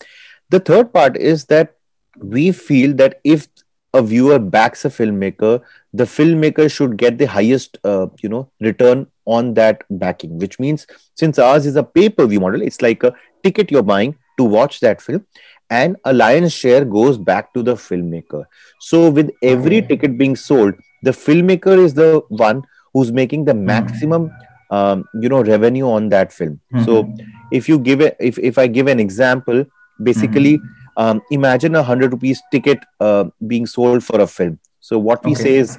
The 0.50 0.60
third 0.60 0.94
part 0.94 1.18
is 1.18 1.46
that 1.46 1.76
we 2.20 2.52
feel 2.52 2.94
that 2.96 3.20
if 3.24 3.48
a 3.96 4.02
viewer 4.02 4.38
backs 4.38 4.86
a 4.86 4.90
filmmaker, 4.90 5.62
the 5.94 6.04
filmmaker 6.04 6.72
should 6.72 6.98
get 6.98 7.18
the 7.18 7.26
highest, 7.26 7.78
uh, 7.84 8.08
you 8.22 8.30
know, 8.30 8.50
return 8.60 9.08
on 9.26 9.54
that 9.56 9.84
backing. 9.90 10.38
Which 10.38 10.60
means, 10.60 10.86
since 11.16 11.40
ours 11.40 11.66
is 11.66 11.76
a 11.76 11.84
pay-per-view 11.84 12.40
model, 12.40 12.62
it's 12.62 12.82
like 12.82 13.04
a 13.04 13.14
ticket 13.44 13.72
you're 13.72 13.90
buying 13.94 14.16
to 14.38 14.44
watch 14.44 14.80
that 14.82 15.02
film, 15.02 15.26
and 15.70 15.96
a 16.04 16.14
lion's 16.14 16.54
share 16.54 16.84
goes 16.84 17.18
back 17.18 17.54
to 17.54 17.64
the 17.64 17.76
filmmaker. 17.76 18.46
So, 18.80 19.10
with 19.10 19.32
every 19.42 19.82
ticket 19.82 20.18
being 20.18 20.36
sold, 20.36 20.76
the 21.04 21.12
filmmaker 21.12 21.78
is 21.78 21.94
the 21.94 22.22
one 22.30 22.64
who's 22.94 23.12
making 23.12 23.46
the 23.46 23.54
hmm. 23.54 23.66
maximum, 23.66 24.32
um, 24.72 25.06
you 25.22 25.30
know, 25.30 25.44
revenue 25.44 25.90
on 25.90 26.10
that 26.10 26.34
film. 26.34 26.60
Mm-hmm. 26.74 26.86
So, 26.86 27.14
if 27.52 27.70
you 27.70 27.80
give 27.80 28.02
it, 28.02 28.18
if 28.20 28.38
if 28.40 28.58
I 28.58 28.68
give 28.68 28.88
an 28.88 29.00
example, 29.00 29.66
basically. 30.02 30.58
Mm-hmm 30.58 30.82
um, 30.98 31.22
imagine 31.32 31.76
a 31.76 31.80
100 31.80 32.14
rupees 32.14 32.42
ticket 32.52 32.80
uh, 33.00 33.26
being 33.48 33.66
sold 33.66 34.04
for 34.04 34.22
a 34.22 34.28
film 34.28 34.60
so 34.80 34.98
what 34.98 35.24
we 35.26 35.32
okay. 35.32 35.44
say 35.44 35.56
is 35.56 35.78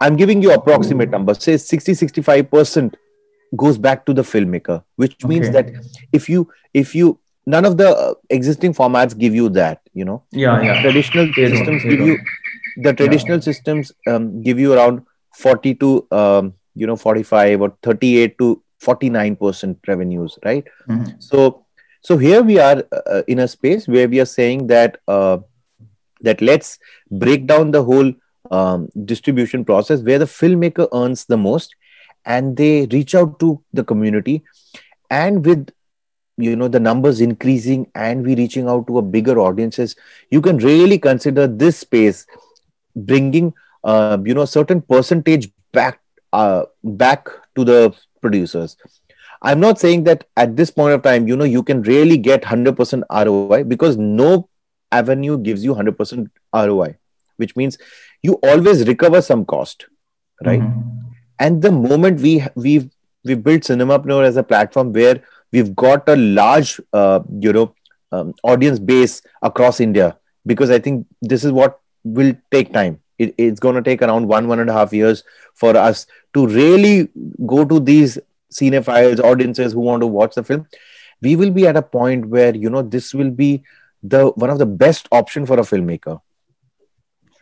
i'm 0.00 0.16
giving 0.16 0.42
you 0.42 0.52
approximate 0.52 1.10
number 1.10 1.34
say 1.34 1.56
60 1.56 1.92
65% 1.92 2.94
goes 3.56 3.78
back 3.78 4.04
to 4.06 4.12
the 4.12 4.22
filmmaker 4.22 4.82
which 4.96 5.16
okay. 5.24 5.28
means 5.28 5.50
that 5.50 5.70
if 6.12 6.28
you 6.28 6.48
if 6.72 6.94
you 6.94 7.18
none 7.46 7.64
of 7.64 7.76
the 7.76 7.88
uh, 7.88 8.14
existing 8.30 8.72
formats 8.74 9.16
give 9.16 9.34
you 9.34 9.48
that 9.48 9.80
you 9.92 10.04
know 10.04 10.22
yeah, 10.32 10.60
yeah. 10.62 10.82
traditional 10.82 11.30
they 11.36 11.48
systems 11.50 11.82
give 11.82 12.00
you 12.00 12.18
the 12.78 12.92
traditional 12.92 13.38
yeah. 13.38 13.48
systems 13.48 13.92
um, 14.08 14.42
give 14.42 14.58
you 14.58 14.72
around 14.72 15.02
40 15.34 15.74
to 15.76 16.06
um, 16.10 16.54
you 16.74 16.86
know 16.86 16.96
45 16.96 17.60
or 17.60 17.76
38 17.82 18.38
to 18.38 18.62
49% 18.82 19.76
revenues 19.86 20.38
right 20.44 20.64
mm-hmm. 20.88 21.12
so 21.18 21.63
so 22.04 22.18
here 22.18 22.42
we 22.42 22.58
are 22.58 22.84
uh, 22.92 23.22
in 23.26 23.38
a 23.38 23.48
space 23.48 23.88
where 23.88 24.08
we 24.08 24.20
are 24.20 24.26
saying 24.26 24.66
that 24.66 24.98
uh, 25.08 25.38
that 26.20 26.42
let's 26.42 26.78
break 27.10 27.46
down 27.46 27.70
the 27.70 27.82
whole 27.82 28.12
um, 28.50 28.88
distribution 29.04 29.64
process 29.64 30.02
where 30.02 30.18
the 30.18 30.26
filmmaker 30.26 30.86
earns 30.92 31.24
the 31.24 31.36
most 31.36 31.74
and 32.26 32.56
they 32.56 32.86
reach 32.92 33.14
out 33.14 33.38
to 33.40 33.62
the 33.72 33.84
community 33.84 34.42
and 35.10 35.46
with 35.46 35.70
you 36.36 36.56
know 36.56 36.68
the 36.68 36.80
numbers 36.80 37.20
increasing 37.20 37.86
and 37.94 38.26
we 38.26 38.34
reaching 38.34 38.68
out 38.68 38.86
to 38.86 38.98
a 38.98 39.02
bigger 39.02 39.38
audiences 39.38 39.96
you 40.30 40.42
can 40.42 40.58
really 40.58 40.98
consider 40.98 41.46
this 41.46 41.78
space 41.78 42.26
bringing 42.96 43.52
uh, 43.84 44.18
you 44.24 44.34
know 44.34 44.42
a 44.42 44.46
certain 44.46 44.80
percentage 44.82 45.50
back 45.72 46.00
uh, 46.32 46.64
back 46.82 47.28
to 47.54 47.64
the 47.64 47.94
producers 48.20 48.76
i'm 49.44 49.60
not 49.60 49.78
saying 49.78 50.04
that 50.04 50.24
at 50.36 50.56
this 50.56 50.70
point 50.70 50.94
of 50.94 51.02
time 51.02 51.28
you 51.28 51.36
know 51.36 51.48
you 51.52 51.62
can 51.62 51.82
really 51.82 52.16
get 52.16 52.42
100% 52.42 53.02
roi 53.26 53.62
because 53.64 53.96
no 53.96 54.48
avenue 54.92 55.38
gives 55.38 55.64
you 55.64 55.74
100% 55.74 56.30
roi 56.54 56.96
which 57.36 57.54
means 57.56 57.78
you 58.22 58.34
always 58.50 58.86
recover 58.88 59.20
some 59.20 59.44
cost 59.44 59.86
right 60.44 60.60
mm-hmm. 60.60 61.14
and 61.38 61.62
the 61.62 61.70
moment 61.70 62.20
we 62.20 62.34
we've 62.54 62.90
we 63.24 63.34
built 63.34 63.62
cinemapreneur 63.62 64.24
as 64.24 64.36
a 64.36 64.42
platform 64.42 64.92
where 64.92 65.22
we've 65.52 65.74
got 65.74 66.08
a 66.08 66.16
large 66.16 66.80
uh, 66.92 67.20
you 67.46 67.52
know 67.52 67.74
um, 68.12 68.34
audience 68.42 68.78
base 68.78 69.22
across 69.42 69.80
india 69.80 70.16
because 70.46 70.70
i 70.70 70.78
think 70.78 71.06
this 71.22 71.44
is 71.44 71.52
what 71.52 71.80
will 72.04 72.34
take 72.50 72.72
time 72.72 73.00
it, 73.18 73.34
it's 73.38 73.60
going 73.60 73.74
to 73.74 73.82
take 73.82 74.02
around 74.02 74.28
one 74.28 74.48
one 74.48 74.60
and 74.60 74.70
a 74.70 74.72
half 74.72 74.92
years 74.92 75.24
for 75.54 75.76
us 75.76 76.06
to 76.34 76.46
really 76.46 77.08
go 77.46 77.64
to 77.64 77.80
these 77.80 78.18
cinephiles 78.60 79.22
audiences 79.30 79.72
who 79.72 79.80
want 79.80 80.00
to 80.00 80.06
watch 80.18 80.34
the 80.34 80.44
film 80.50 80.66
we 81.24 81.36
will 81.36 81.50
be 81.50 81.66
at 81.66 81.76
a 81.76 81.82
point 81.82 82.28
where 82.36 82.54
you 82.54 82.70
know 82.70 82.82
this 82.82 83.14
will 83.14 83.30
be 83.30 83.50
the 84.02 84.26
one 84.44 84.50
of 84.50 84.58
the 84.58 84.70
best 84.84 85.08
option 85.12 85.46
for 85.46 85.58
a 85.58 85.68
filmmaker. 85.72 86.20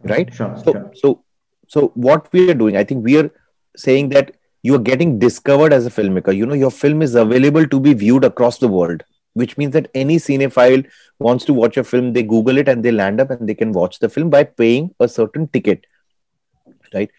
Right? 0.02 0.32
sure, 0.34 0.56
so 0.64 0.72
sure. 0.72 0.90
so 0.94 1.24
so 1.68 1.92
what 1.94 2.32
we 2.32 2.50
are 2.50 2.54
doing 2.62 2.76
i 2.76 2.82
think 2.82 3.04
we 3.04 3.18
are 3.18 3.30
saying 3.82 4.08
that 4.14 4.32
you 4.68 4.74
are 4.74 4.84
getting 4.86 5.18
discovered 5.18 5.72
as 5.72 5.86
a 5.86 5.90
filmmaker. 5.90 6.34
You 6.36 6.46
know 6.46 6.54
your 6.54 6.70
film 6.70 7.02
is 7.02 7.14
available 7.14 7.66
to 7.66 7.80
be 7.80 7.94
viewed 7.94 8.24
across 8.24 8.58
the 8.58 8.68
world 8.68 9.04
which 9.34 9.56
means 9.56 9.72
that 9.72 9.88
any 9.94 10.16
cinephile 10.16 10.84
wants 11.18 11.46
to 11.46 11.54
watch 11.54 11.76
a 11.76 11.84
film 11.84 12.12
they 12.12 12.22
google 12.22 12.58
it 12.58 12.68
and 12.68 12.84
they 12.84 12.92
land 12.92 13.20
up 13.20 13.30
and 13.30 13.48
they 13.48 13.54
can 13.54 13.72
watch 13.72 13.98
the 13.98 14.08
film 14.08 14.28
by 14.28 14.42
paying 14.44 14.90
a 15.00 15.08
certain 15.08 15.48
ticket. 15.48 15.86
Right? 16.92 17.10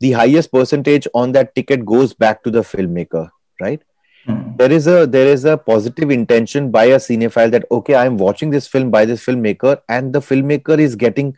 The 0.00 0.12
highest 0.12 0.52
percentage 0.52 1.08
on 1.14 1.32
that 1.32 1.54
ticket 1.54 1.84
goes 1.84 2.14
back 2.14 2.44
to 2.44 2.50
the 2.50 2.60
filmmaker 2.60 3.30
right 3.60 3.82
Hmm. 4.26 4.38
there 4.58 4.72
is 4.72 4.86
a 4.88 5.06
there 5.06 5.26
is 5.32 5.44
a 5.44 5.56
positive 5.56 6.10
intention 6.10 6.70
by 6.76 6.84
a 6.86 6.96
cinephile 7.02 7.50
that 7.54 7.64
okay 7.70 7.94
i'm 7.94 8.16
watching 8.22 8.50
this 8.54 8.66
film 8.66 8.90
by 8.90 9.04
this 9.04 9.24
filmmaker 9.24 9.74
and 9.88 10.12
the 10.12 10.18
filmmaker 10.28 10.78
is 10.86 10.96
getting 10.96 11.28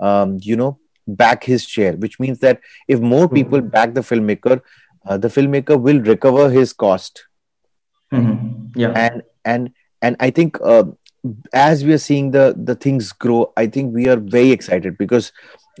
um, 0.00 0.38
you 0.40 0.56
know 0.56 0.78
back 1.06 1.44
his 1.44 1.64
share 1.64 1.92
which 2.04 2.18
means 2.18 2.38
that 2.38 2.60
if 2.86 3.00
more 3.00 3.28
people 3.28 3.60
back 3.60 3.92
the 3.92 4.00
filmmaker 4.00 4.60
uh, 5.06 5.18
the 5.18 5.28
filmmaker 5.28 5.78
will 5.88 6.00
recover 6.12 6.48
his 6.50 6.72
cost 6.72 7.24
Mhm. 8.12 8.70
Yeah. 8.76 8.92
and 8.96 9.22
and 9.44 9.70
and 10.02 10.16
i 10.20 10.30
think 10.30 10.58
uh, 10.64 10.84
as 11.52 11.84
we 11.84 11.92
are 11.92 12.02
seeing 12.08 12.30
the 12.30 12.54
the 12.70 12.74
things 12.74 13.12
grow 13.12 13.52
i 13.56 13.66
think 13.66 13.94
we 13.94 14.08
are 14.08 14.16
very 14.16 14.50
excited 14.50 14.96
because 14.98 15.32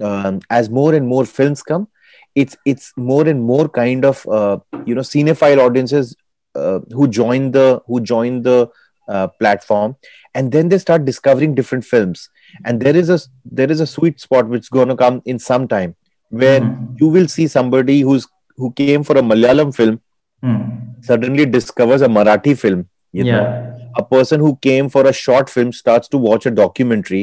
um, 0.02 0.40
as 0.50 0.68
more 0.68 0.94
and 0.94 1.06
more 1.08 1.24
films 1.24 1.62
come 1.62 1.88
it's 2.34 2.56
it's 2.64 2.92
more 2.96 3.26
and 3.28 3.42
more 3.42 3.68
kind 3.68 4.04
of 4.04 4.26
uh, 4.28 4.58
you 4.86 4.94
know 4.94 5.00
cinephile 5.02 5.58
audiences 5.58 6.14
uh, 6.54 6.80
who 6.92 7.08
join 7.08 7.50
the 7.52 7.80
who 7.86 8.00
join 8.00 8.42
the 8.42 8.68
uh, 9.08 9.26
platform 9.40 9.96
and 10.34 10.52
then 10.52 10.68
they 10.68 10.78
start 10.78 11.04
discovering 11.04 11.54
different 11.54 11.84
films 11.84 12.28
and 12.64 12.80
there 12.80 12.96
is 12.96 13.08
a 13.08 13.18
there 13.44 13.70
is 13.70 13.80
a 13.80 13.86
sweet 13.86 14.20
spot 14.20 14.48
which 14.48 14.62
is 14.62 14.68
going 14.68 14.88
to 14.88 14.96
come 14.96 15.22
in 15.24 15.38
some 15.38 15.66
time 15.68 15.94
where 16.30 16.60
Mhm. 16.60 17.00
you 17.00 17.08
will 17.08 17.28
see 17.28 17.46
somebody 17.46 18.00
who's 18.00 18.26
who 18.56 18.70
came 18.82 19.02
for 19.10 19.16
a 19.18 19.22
malayalam 19.30 19.74
film 19.74 20.00
Hmm. 20.42 20.58
suddenly 21.02 21.44
discovers 21.46 22.02
a 22.02 22.08
marathi 22.16 22.52
film 22.64 22.82
you 23.12 23.24
know 23.24 23.40
Yeah. 23.42 23.76
a 23.96 24.04
person 24.04 24.40
who 24.46 24.50
came 24.66 24.88
for 24.96 25.02
a 25.06 25.12
short 25.20 25.48
film 25.54 25.72
starts 25.72 26.08
to 26.14 26.18
watch 26.26 26.46
a 26.50 26.50
documentary 26.58 27.22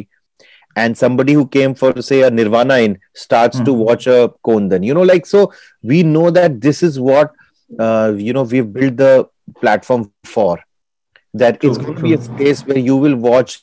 and 0.76 0.98
somebody 0.98 1.34
who 1.34 1.48
came 1.48 1.74
for 1.74 2.02
say 2.02 2.22
a 2.22 2.30
Nirvana 2.32 2.78
Inn 2.80 3.00
starts 3.14 3.60
to 3.62 3.74
Hmm. 3.74 3.80
watch 3.88 4.08
a 4.08 4.32
kondan 4.46 4.84
you 4.86 4.94
know 4.94 5.04
like 5.12 5.26
so 5.26 5.52
we 5.84 6.04
know 6.04 6.30
that 6.32 6.62
this 6.62 6.84
is 6.84 7.00
what 7.00 7.34
uh, 7.80 8.14
you 8.18 8.34
know 8.34 8.44
we've 8.44 8.72
built 8.74 8.98
the 8.98 9.28
platform 9.62 10.10
for 10.10 10.42
that 11.34 11.44
True, 11.60 11.70
it's 11.70 11.78
going 11.78 11.84
to 11.84 11.88
be 11.88 12.14
a 12.14 12.18
space 12.18 12.66
where 12.66 12.78
you 12.78 12.96
will 12.98 13.16
watch 13.16 13.62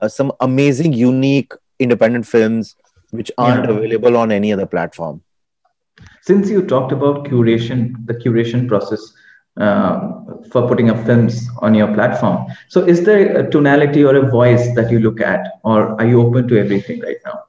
uh, 0.00 0.08
some 0.08 0.32
amazing 0.40 0.92
unique 0.92 1.52
independent 1.78 2.26
films 2.26 2.74
which 3.10 3.30
aren't 3.38 3.66
Yeah. 3.66 3.70
available 3.70 4.16
on 4.16 4.30
any 4.32 4.52
other 4.52 4.66
platform 4.66 5.22
Since 6.22 6.50
you 6.50 6.62
talked 6.66 6.92
about 6.92 7.24
curation, 7.26 7.94
the 8.06 8.14
curation 8.14 8.66
process 8.68 9.12
for 9.56 10.68
putting 10.68 10.90
up 10.90 11.04
films 11.04 11.48
on 11.60 11.74
your 11.74 11.92
platform, 11.94 12.46
so 12.68 12.84
is 12.84 13.04
there 13.04 13.38
a 13.38 13.50
tonality 13.50 14.04
or 14.04 14.16
a 14.16 14.30
voice 14.30 14.74
that 14.74 14.90
you 14.90 14.98
look 14.98 15.20
at, 15.20 15.60
or 15.62 16.00
are 16.00 16.06
you 16.06 16.20
open 16.20 16.48
to 16.48 16.58
everything 16.58 17.00
right 17.00 17.18
now? 17.24 17.44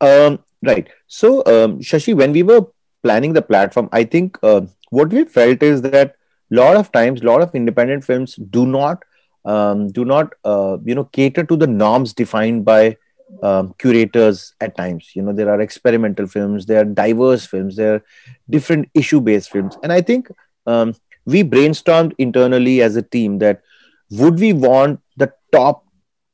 Um, 0.00 0.38
right. 0.62 0.88
So, 1.06 1.38
um, 1.46 1.78
Shashi, 1.78 2.14
when 2.14 2.32
we 2.32 2.42
were 2.42 2.66
planning 3.02 3.32
the 3.32 3.42
platform, 3.42 3.88
I 3.92 4.04
think 4.04 4.38
uh, 4.42 4.62
what 4.90 5.10
we 5.10 5.24
felt 5.24 5.62
is 5.62 5.82
that 5.82 6.16
a 6.50 6.54
lot 6.54 6.76
of 6.76 6.92
times, 6.92 7.22
a 7.22 7.24
lot 7.24 7.40
of 7.40 7.54
independent 7.54 8.04
films 8.04 8.36
do 8.36 8.66
not 8.66 9.02
um, 9.44 9.88
do 9.88 10.04
not 10.04 10.34
uh, 10.44 10.78
you 10.84 10.94
know 10.94 11.04
cater 11.04 11.44
to 11.44 11.56
the 11.56 11.66
norms 11.66 12.12
defined 12.12 12.64
by 12.64 12.96
um, 13.42 13.74
curators 13.78 14.54
at 14.60 14.76
times. 14.76 15.10
You 15.14 15.22
know, 15.22 15.32
there 15.32 15.50
are 15.50 15.60
experimental 15.60 16.26
films, 16.26 16.66
there 16.66 16.80
are 16.80 16.84
diverse 16.84 17.46
films, 17.46 17.76
there 17.76 17.94
are 17.94 18.04
different 18.48 18.88
issue-based 18.94 19.50
films, 19.50 19.76
and 19.82 19.92
I 19.92 20.00
think 20.00 20.28
um, 20.66 20.94
we 21.24 21.44
brainstormed 21.44 22.12
internally 22.18 22.82
as 22.82 22.96
a 22.96 23.02
team 23.02 23.38
that 23.38 23.62
would 24.10 24.38
we 24.38 24.52
want 24.52 25.00
the 25.16 25.32
top 25.52 25.84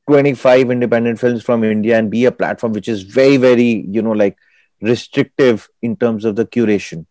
25 0.09 0.71
independent 0.71 1.19
films 1.19 1.43
from 1.43 1.63
India 1.63 1.97
and 1.97 2.09
be 2.09 2.25
a 2.25 2.31
platform 2.31 2.73
which 2.73 2.87
is 2.87 3.03
very, 3.03 3.37
very, 3.37 3.85
you 3.87 4.01
know, 4.01 4.11
like 4.11 4.37
restrictive 4.81 5.69
in 5.81 5.95
terms 5.95 6.25
of 6.25 6.35
the 6.35 6.45
curation? 6.45 7.05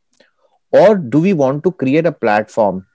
Or 0.70 0.96
do 0.96 1.20
we 1.20 1.32
want 1.32 1.64
to 1.64 1.72
create 1.72 2.06
a 2.06 2.12
platform 2.12 2.86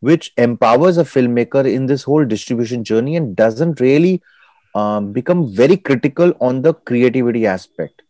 which 0.00 0.32
empowers 0.36 0.98
a 0.98 1.04
filmmaker 1.04 1.64
in 1.64 1.86
this 1.86 2.02
whole 2.02 2.24
distribution 2.24 2.82
journey 2.82 3.14
and 3.14 3.36
doesn't 3.36 3.80
really 3.80 4.20
um, 4.74 5.12
become 5.12 5.46
very 5.52 5.76
critical 5.76 6.32
on 6.40 6.62
the 6.62 6.74
creativity 6.74 7.46
aspect? 7.46 8.02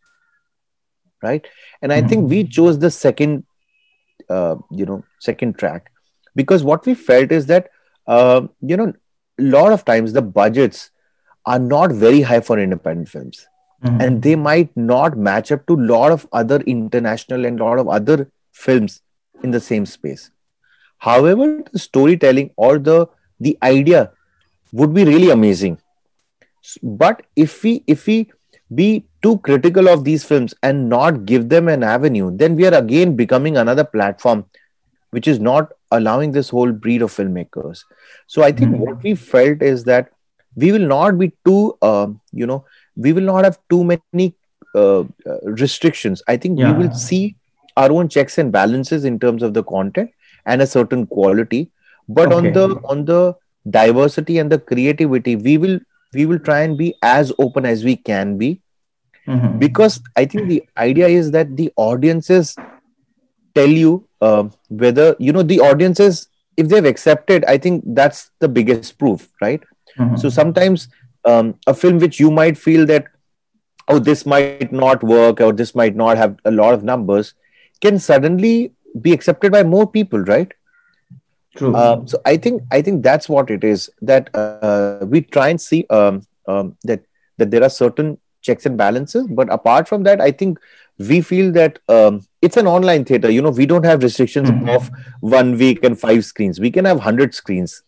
Right. 1.21 1.45
And 1.81 1.93
I 1.93 2.01
think 2.01 2.29
we 2.29 2.43
chose 2.43 2.79
the 2.79 2.91
second, 2.91 3.45
uh, 4.29 4.55
you 4.71 4.85
know, 4.85 5.03
second 5.19 5.57
track 5.57 5.89
because 6.35 6.63
what 6.63 6.85
we 6.85 6.93
felt 6.93 7.31
is 7.31 7.45
that, 7.45 7.69
uh, 8.07 8.47
you 8.61 8.75
know, 8.75 8.93
a 9.39 9.43
lot 9.43 9.71
of 9.71 9.85
times 9.85 10.13
the 10.13 10.21
budgets 10.21 10.91
are 11.45 11.59
not 11.59 11.91
very 11.91 12.21
high 12.21 12.41
for 12.41 12.59
independent 12.59 13.09
films 13.09 13.47
Mhm. 13.83 14.01
and 14.01 14.21
they 14.21 14.35
might 14.35 14.75
not 14.75 15.17
match 15.17 15.51
up 15.51 15.65
to 15.67 15.73
a 15.73 15.85
lot 15.93 16.11
of 16.11 16.27
other 16.31 16.59
international 16.61 17.45
and 17.45 17.59
a 17.59 17.63
lot 17.63 17.79
of 17.79 17.87
other 17.87 18.29
films 18.51 19.01
in 19.43 19.51
the 19.51 19.59
same 19.59 19.85
space 19.85 20.29
however 20.99 21.47
the 21.73 21.79
storytelling 21.79 22.51
or 22.55 22.77
the 22.89 23.07
the 23.47 23.57
idea 23.61 24.11
would 24.71 24.93
be 24.93 25.03
really 25.03 25.29
amazing 25.29 25.77
but 26.81 27.21
if 27.35 27.63
we 27.63 27.83
if 27.87 28.05
we 28.07 28.31
be 28.73 29.05
too 29.21 29.37
critical 29.39 29.87
of 29.87 30.03
these 30.03 30.23
films 30.23 30.53
and 30.61 30.89
not 30.89 31.25
give 31.25 31.49
them 31.49 31.67
an 31.67 31.83
avenue 31.83 32.29
then 32.35 32.55
we 32.55 32.65
are 32.65 32.73
again 32.73 33.15
becoming 33.15 33.57
another 33.57 33.83
platform 33.83 34.45
which 35.11 35.27
is 35.27 35.39
not 35.39 35.71
allowing 35.91 36.31
this 36.31 36.49
whole 36.49 36.71
breed 36.71 37.01
of 37.01 37.11
filmmakers. 37.11 37.83
So 38.27 38.43
i 38.43 38.51
think 38.51 38.75
Mhm. 38.75 38.79
what 38.79 39.03
we 39.03 39.13
felt 39.15 39.61
is 39.61 39.83
that 39.85 40.09
we 40.55 40.71
will 40.71 40.87
not 40.93 41.17
be 41.19 41.31
too 41.45 41.77
um, 41.81 42.19
you 42.31 42.45
know 42.45 42.65
we 42.95 43.13
will 43.13 43.27
not 43.31 43.43
have 43.45 43.57
too 43.69 43.83
many 43.83 44.19
uh, 44.59 44.85
uh, 44.91 45.05
restrictions. 45.35 46.07
I 46.11 46.21
think 46.21 46.43
we 46.43 46.59
will 46.59 46.77
see 46.79 47.35
our 47.75 47.85
own 47.91 48.07
checks 48.07 48.37
and 48.37 48.51
balances 48.51 49.03
in 49.03 49.19
terms 49.19 49.41
of 49.41 49.53
the 49.53 49.63
content 49.63 50.09
and 50.45 50.61
a 50.61 50.67
certain 50.67 51.05
quality. 51.07 51.71
But 52.07 52.31
on 52.31 52.51
the 52.51 52.65
on 52.83 53.05
the 53.05 53.35
diversity 53.69 54.37
and 54.39 54.51
the 54.51 54.59
creativity 54.59 55.35
we 55.35 55.57
will 55.57 55.79
we 56.13 56.25
will 56.25 56.39
try 56.39 56.61
and 56.61 56.77
be 56.77 56.93
as 57.01 57.31
open 57.39 57.65
as 57.65 57.83
we 57.83 57.95
can 57.95 58.37
be 58.37 58.49
Mhm. 59.27 59.51
because 59.59 59.93
i 60.21 60.25
think 60.31 60.47
the 60.49 60.61
idea 60.85 61.07
is 61.19 61.31
that 61.35 61.51
the 61.59 61.71
audiences 61.83 62.55
tell 63.55 63.69
you 63.69 63.91
um, 64.21 64.51
whether 64.69 65.15
you 65.19 65.31
know 65.37 65.43
the 65.43 65.59
audiences 65.59 66.27
if 66.57 66.67
they've 66.73 66.89
accepted 66.91 67.45
i 67.53 67.57
think 67.57 67.83
that's 67.99 68.29
the 68.45 68.49
biggest 68.57 68.97
proof 69.03 69.29
right 69.41 69.63
Mhm. 69.97 70.19
so 70.23 70.29
sometimes 70.29 70.87
um, 71.31 71.53
a 71.67 71.73
film 71.73 71.99
which 72.03 72.19
you 72.19 72.31
might 72.31 72.57
feel 72.57 72.85
that 72.91 73.05
oh 73.87 73.99
this 74.09 74.25
might 74.33 74.71
not 74.71 75.03
work 75.03 75.39
or 75.47 75.51
this 75.61 75.73
might 75.81 75.95
not 75.95 76.17
have 76.23 76.35
a 76.45 76.51
lot 76.51 76.73
of 76.73 76.83
numbers 76.91 77.33
can 77.85 77.99
suddenly 77.99 78.73
be 79.07 79.13
accepted 79.17 79.51
by 79.57 79.63
more 79.63 79.85
people 79.97 80.19
right 80.33 80.53
True. 81.55 81.75
um, 81.75 82.07
so 82.07 82.19
i 82.25 82.35
think 82.35 82.63
i 82.71 82.81
think 82.81 83.03
that's 83.03 83.29
what 83.29 83.51
it 83.51 83.63
is 83.63 83.89
that 84.01 84.29
uh, 84.35 85.05
we 85.05 85.21
try 85.21 85.49
and 85.49 85.61
see 85.61 85.85
um, 85.89 86.21
um, 86.47 86.77
that 86.83 87.03
that 87.37 87.51
there 87.51 87.63
are 87.63 87.69
certain 87.69 88.17
checks 88.41 88.65
and 88.65 88.77
balances 88.77 89.27
but 89.27 89.51
apart 89.51 89.87
from 89.87 90.03
that 90.03 90.19
i 90.19 90.31
think 90.31 90.59
we 90.97 91.21
feel 91.21 91.51
that 91.51 91.79
um, 91.89 92.21
it's 92.41 92.57
an 92.57 92.67
online 92.67 93.05
theater 93.05 93.29
you 93.29 93.41
know 93.41 93.49
we 93.49 93.65
don't 93.65 93.85
have 93.85 94.03
restrictions 94.03 94.49
mm-hmm. 94.49 94.69
of 94.69 94.89
one 95.21 95.57
week 95.57 95.83
and 95.83 95.99
five 95.99 96.25
screens 96.25 96.59
we 96.59 96.71
can 96.71 96.85
have 96.85 96.97
100 96.97 97.33
screens 97.33 97.83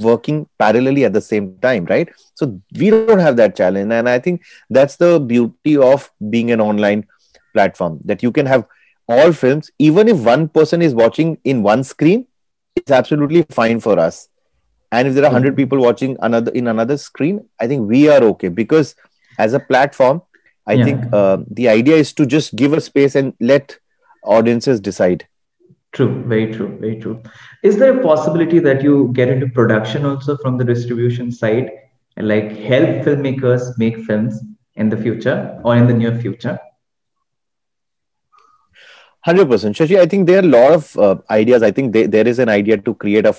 working 0.00 0.48
parallelly 0.58 1.04
at 1.06 1.12
the 1.12 1.20
same 1.20 1.56
time 1.58 1.84
right 1.84 2.08
so 2.34 2.60
we 2.78 2.90
don't 2.90 3.20
have 3.20 3.36
that 3.36 3.54
challenge 3.54 3.92
and 3.92 4.08
i 4.08 4.18
think 4.18 4.42
that's 4.70 4.96
the 4.96 5.20
beauty 5.20 5.76
of 5.76 6.10
being 6.30 6.50
an 6.50 6.60
online 6.60 7.06
platform 7.52 8.00
that 8.04 8.22
you 8.22 8.32
can 8.32 8.46
have 8.46 8.66
all 9.08 9.32
films 9.32 9.70
even 9.78 10.08
if 10.08 10.16
one 10.18 10.48
person 10.48 10.82
is 10.82 10.94
watching 10.94 11.38
in 11.44 11.62
one 11.62 11.84
screen 11.84 12.26
it's 12.76 12.90
absolutely 12.90 13.42
fine 13.50 13.80
for 13.80 13.98
us 13.98 14.28
and 14.90 15.08
if 15.08 15.14
there 15.14 15.24
are 15.24 15.32
100 15.32 15.48
mm-hmm. 15.48 15.56
people 15.56 15.80
watching 15.80 16.16
another 16.20 16.52
in 16.52 16.66
another 16.66 16.96
screen 16.96 17.44
i 17.60 17.66
think 17.66 17.88
we 17.88 18.08
are 18.08 18.22
okay 18.22 18.48
because 18.48 18.94
as 19.38 19.54
a 19.54 19.60
platform 19.60 20.22
i 20.66 20.72
yeah. 20.72 20.84
think 20.84 21.12
uh, 21.12 21.38
the 21.50 21.68
idea 21.68 21.96
is 21.96 22.12
to 22.12 22.26
just 22.26 22.54
give 22.56 22.72
a 22.72 22.80
space 22.80 23.14
and 23.14 23.34
let 23.40 23.78
audiences 24.22 24.80
decide 24.80 25.26
True, 25.92 26.24
very 26.26 26.50
true, 26.50 26.78
very 26.80 26.98
true. 26.98 27.22
Is 27.62 27.76
there 27.76 27.98
a 27.98 28.02
possibility 28.02 28.58
that 28.60 28.82
you 28.82 29.10
get 29.12 29.28
into 29.28 29.46
production 29.48 30.06
also 30.06 30.38
from 30.38 30.56
the 30.56 30.64
distribution 30.64 31.30
side 31.30 31.70
and 32.16 32.26
like 32.28 32.56
help 32.56 33.04
filmmakers 33.04 33.76
make 33.76 33.98
films 34.04 34.42
in 34.76 34.88
the 34.88 34.96
future 34.96 35.60
or 35.64 35.76
in 35.76 35.86
the 35.86 35.92
near 35.92 36.18
future? 36.18 36.58
100% 39.26 39.78
shashi 39.78 39.98
i 39.98 40.06
think 40.06 40.26
there 40.26 40.38
are 40.42 40.46
a 40.46 40.54
lot 40.58 40.72
of 40.72 40.96
uh, 40.98 41.16
ideas 41.30 41.62
i 41.62 41.70
think 41.70 41.92
they, 41.92 42.06
there 42.06 42.26
is 42.26 42.38
an 42.38 42.48
idea 42.48 42.76
to 42.76 42.94
create 42.94 43.26
a 43.26 43.34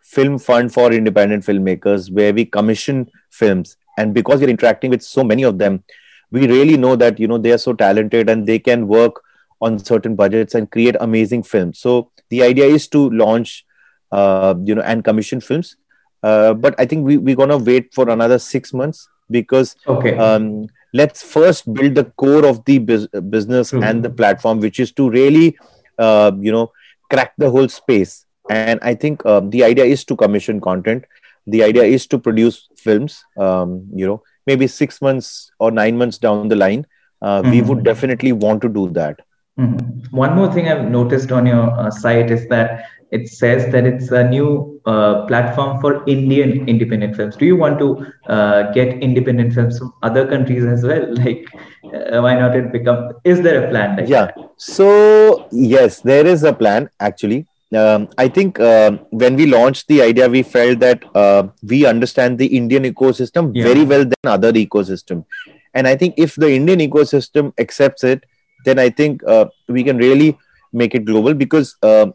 film 0.00 0.38
fund 0.38 0.72
for 0.72 0.92
independent 0.92 1.44
filmmakers 1.44 2.10
where 2.12 2.34
we 2.34 2.44
commission 2.44 3.10
films 3.30 3.76
and 3.96 4.12
because 4.14 4.40
we're 4.40 4.54
interacting 4.56 4.90
with 4.90 5.02
so 5.02 5.24
many 5.24 5.42
of 5.42 5.58
them 5.58 5.82
we 6.30 6.46
really 6.48 6.76
know 6.76 6.96
that 6.96 7.18
you 7.20 7.28
know 7.28 7.38
they 7.38 7.52
are 7.52 7.58
so 7.58 7.72
talented 7.72 8.28
and 8.28 8.46
they 8.46 8.58
can 8.58 8.88
work 8.88 9.22
on 9.62 9.78
certain 9.78 10.16
budgets 10.16 10.54
and 10.54 10.70
create 10.70 10.96
amazing 11.00 11.42
films. 11.44 11.78
So 11.78 12.10
the 12.30 12.42
idea 12.42 12.66
is 12.66 12.88
to 12.88 13.08
launch, 13.10 13.64
uh, 14.10 14.54
you 14.62 14.74
know, 14.74 14.82
and 14.82 15.04
commission 15.04 15.40
films. 15.40 15.76
Uh, 16.22 16.52
but 16.54 16.74
I 16.78 16.84
think 16.84 17.06
we, 17.06 17.16
we're 17.16 17.36
going 17.36 17.48
to 17.48 17.58
wait 17.58 17.94
for 17.94 18.08
another 18.10 18.38
six 18.38 18.72
months 18.74 19.08
because 19.30 19.76
okay. 19.86 20.16
um, 20.18 20.66
let's 20.92 21.22
first 21.22 21.72
build 21.72 21.94
the 21.94 22.04
core 22.04 22.44
of 22.44 22.64
the 22.64 22.78
bus- 22.78 23.06
business 23.30 23.72
mm-hmm. 23.72 23.82
and 23.82 24.04
the 24.04 24.10
platform, 24.10 24.60
which 24.60 24.78
is 24.78 24.92
to 24.92 25.08
really, 25.10 25.56
uh, 25.98 26.32
you 26.38 26.52
know, 26.52 26.72
crack 27.10 27.32
the 27.38 27.50
whole 27.50 27.68
space. 27.68 28.26
And 28.50 28.80
I 28.82 28.94
think 28.94 29.24
um, 29.24 29.50
the 29.50 29.64
idea 29.64 29.84
is 29.84 30.04
to 30.06 30.16
commission 30.16 30.60
content. 30.60 31.04
The 31.46 31.62
idea 31.62 31.84
is 31.84 32.06
to 32.08 32.18
produce 32.18 32.68
films, 32.76 33.24
um, 33.38 33.88
you 33.94 34.06
know, 34.06 34.22
maybe 34.46 34.66
six 34.66 35.00
months 35.00 35.50
or 35.58 35.70
nine 35.70 35.96
months 35.96 36.18
down 36.18 36.48
the 36.48 36.56
line. 36.56 36.86
Uh, 37.20 37.42
mm-hmm. 37.42 37.50
We 37.50 37.62
would 37.62 37.84
definitely 37.84 38.32
want 38.32 38.62
to 38.62 38.68
do 38.68 38.90
that. 38.90 39.20
Mm-hmm. 39.58 40.16
One 40.16 40.34
more 40.34 40.52
thing 40.52 40.68
I've 40.68 40.90
noticed 40.90 41.30
on 41.30 41.46
your 41.46 41.70
uh, 41.70 41.90
site 41.90 42.30
is 42.30 42.48
that 42.48 42.86
it 43.12 43.28
says 43.28 43.70
that 43.72 43.84
it's 43.84 44.10
a 44.10 44.24
new 44.28 44.80
uh, 44.86 45.26
platform 45.26 45.80
for 45.80 46.02
Indian 46.06 46.66
independent 46.66 47.14
films. 47.14 47.36
Do 47.36 47.44
you 47.44 47.56
want 47.56 47.78
to 47.78 48.06
uh, 48.26 48.72
get 48.72 49.02
independent 49.02 49.52
films 49.52 49.78
from 49.78 49.92
other 50.02 50.26
countries 50.26 50.64
as 50.64 50.82
well? 50.82 51.06
Like, 51.22 51.46
uh, 51.84 52.20
why 52.22 52.34
not 52.34 52.56
it 52.56 52.72
become? 52.72 53.12
Is 53.24 53.42
there 53.42 53.64
a 53.64 53.70
plan? 53.70 53.96
Like 53.96 54.08
yeah. 54.08 54.26
That? 54.26 54.50
So 54.56 55.48
yes, 55.52 56.00
there 56.00 56.26
is 56.26 56.42
a 56.42 56.52
plan 56.52 56.88
actually. 56.98 57.46
Um, 57.74 58.08
I 58.18 58.28
think 58.28 58.60
uh, 58.60 58.92
when 59.10 59.36
we 59.36 59.46
launched 59.46 59.88
the 59.88 60.02
idea, 60.02 60.28
we 60.28 60.42
felt 60.42 60.80
that 60.80 61.04
uh, 61.14 61.48
we 61.62 61.86
understand 61.86 62.38
the 62.38 62.46
Indian 62.46 62.84
ecosystem 62.84 63.52
yeah. 63.54 63.64
very 63.64 63.84
well 63.84 64.04
than 64.04 64.26
other 64.26 64.52
ecosystem, 64.52 65.24
and 65.74 65.88
I 65.88 65.96
think 65.96 66.14
if 66.16 66.34
the 66.34 66.50
Indian 66.50 66.80
ecosystem 66.80 67.52
accepts 67.58 68.04
it, 68.04 68.24
then 68.64 68.78
I 68.78 68.90
think 68.90 69.22
uh, 69.24 69.46
we 69.68 69.84
can 69.84 69.96
really 69.96 70.38
make 70.72 70.94
it 70.94 71.04
global 71.06 71.34
because 71.34 71.76
uh, 71.82 72.06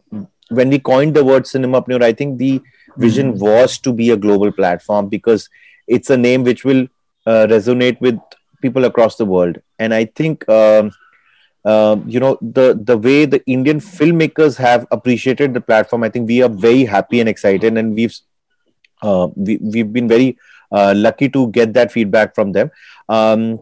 when 0.50 0.70
we 0.70 0.78
coined 0.78 1.14
the 1.14 1.24
word 1.24 1.44
Cinemapreneur, 1.44 2.02
I 2.02 2.12
think 2.12 2.38
the 2.38 2.60
vision 2.96 3.32
mm-hmm. 3.32 3.40
was 3.40 3.78
to 3.78 3.92
be 3.92 4.10
a 4.10 4.16
global 4.16 4.52
platform 4.52 5.08
because 5.08 5.48
it's 5.86 6.10
a 6.10 6.16
name 6.16 6.44
which 6.44 6.64
will 6.64 6.86
uh, 7.26 7.46
resonate 7.48 8.00
with 8.00 8.18
people 8.62 8.84
across 8.84 9.16
the 9.16 9.24
world. 9.24 9.58
And 9.78 9.94
I 9.94 10.06
think, 10.06 10.48
um, 10.48 10.92
uh, 11.64 11.96
you 12.06 12.20
know, 12.20 12.38
the, 12.40 12.78
the 12.80 12.96
way 12.96 13.24
the 13.24 13.44
Indian 13.46 13.80
filmmakers 13.80 14.56
have 14.56 14.86
appreciated 14.90 15.54
the 15.54 15.60
platform, 15.60 16.02
I 16.02 16.08
think 16.08 16.28
we 16.28 16.42
are 16.42 16.48
very 16.48 16.84
happy 16.84 17.20
and 17.20 17.28
excited. 17.28 17.76
And 17.76 17.94
we've, 17.94 18.16
uh, 19.02 19.28
we, 19.34 19.58
we've 19.58 19.92
been 19.92 20.08
very 20.08 20.38
uh, 20.72 20.94
lucky 20.96 21.28
to 21.30 21.48
get 21.48 21.72
that 21.74 21.92
feedback 21.92 22.34
from 22.34 22.52
them. 22.52 22.70
Um, 23.08 23.60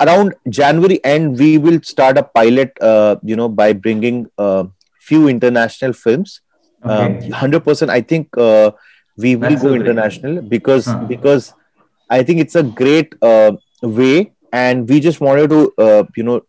around 0.00 0.34
January 0.48 1.02
end, 1.04 1.38
we 1.38 1.58
will 1.58 1.80
start 1.82 2.18
a 2.18 2.22
pilot, 2.22 2.76
uh, 2.80 3.16
you 3.22 3.36
know, 3.36 3.48
by 3.48 3.72
bringing 3.72 4.30
uh, 4.38 4.64
few 5.00 5.28
international 5.28 5.92
films. 5.92 6.40
Okay. 6.84 7.28
100%, 7.28 7.82
um, 7.82 7.90
I 7.90 8.00
think 8.00 8.36
uh, 8.36 8.70
we 9.16 9.36
will 9.36 9.50
That's 9.50 9.62
go 9.62 9.74
international 9.74 10.42
because 10.42 10.86
huh. 10.86 11.04
because 11.04 11.52
I 12.08 12.22
think 12.22 12.40
it's 12.40 12.54
a 12.54 12.62
great 12.62 13.14
uh, 13.22 13.52
way, 13.82 14.32
and 14.52 14.88
we 14.88 15.00
just 15.00 15.20
wanted 15.20 15.50
to, 15.50 15.72
uh, 15.78 16.04
you 16.16 16.22
know, 16.22 16.40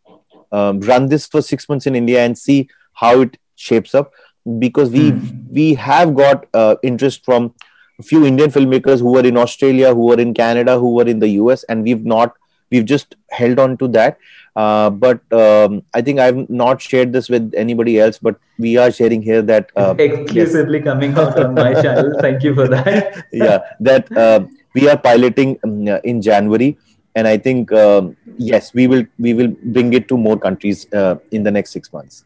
um, 0.51 0.79
run 0.81 1.07
this 1.07 1.27
for 1.27 1.41
six 1.41 1.67
months 1.69 1.85
in 1.85 1.95
India 1.95 2.23
and 2.23 2.37
see 2.37 2.69
how 2.93 3.21
it 3.21 3.37
shapes 3.55 3.93
up 3.93 4.11
because 4.59 4.89
we 4.89 5.11
hmm. 5.11 5.53
we 5.59 5.73
have 5.75 6.15
got 6.15 6.45
uh, 6.53 6.75
interest 6.83 7.25
from 7.25 7.53
a 7.99 8.03
few 8.03 8.25
Indian 8.25 8.49
filmmakers 8.51 8.99
who 8.99 9.17
are 9.17 9.25
in 9.25 9.37
Australia, 9.37 9.93
who 9.93 10.11
are 10.11 10.19
in 10.19 10.33
Canada, 10.33 10.79
who 10.79 10.99
are 10.99 11.07
in 11.07 11.19
the 11.19 11.29
US, 11.41 11.63
and 11.63 11.83
we've 11.83 12.05
not 12.05 12.33
we've 12.71 12.85
just 12.85 13.15
held 13.29 13.59
on 13.59 13.77
to 13.77 13.87
that 13.99 14.17
uh, 14.55 14.89
but 14.89 15.21
um, 15.31 15.83
i 15.93 16.01
think 16.01 16.19
i've 16.19 16.49
not 16.49 16.81
shared 16.81 17.13
this 17.13 17.29
with 17.29 17.53
anybody 17.55 17.99
else 17.99 18.17
but 18.17 18.39
we 18.57 18.77
are 18.77 18.91
sharing 18.91 19.21
here 19.21 19.41
that 19.41 19.71
uh, 19.75 19.95
exclusively 19.99 20.79
yes. 20.79 20.85
coming 20.85 21.17
out 21.17 21.39
on 21.39 21.53
my 21.55 21.73
channel. 21.81 22.13
Thank 22.19 22.43
you 22.43 22.53
for 22.53 22.67
that. 22.67 23.25
Yeah 23.31 23.59
that 23.79 24.11
uh, 24.15 24.41
we 24.75 24.87
are 24.89 24.97
piloting 24.97 25.59
um, 25.63 25.87
in 26.03 26.21
january. 26.21 26.77
And 27.15 27.27
i 27.27 27.37
think 27.37 27.71
um, 27.73 28.15
yes 28.37 28.73
we 28.73 28.87
will 28.87 29.05
we 29.19 29.33
will 29.33 29.49
bring 29.77 29.93
it 29.93 30.07
to 30.09 30.17
more 30.17 30.37
countries 30.39 30.85
uh, 30.93 31.15
in 31.31 31.43
the 31.43 31.51
next 31.51 31.71
6 31.71 31.91
months. 31.93 32.23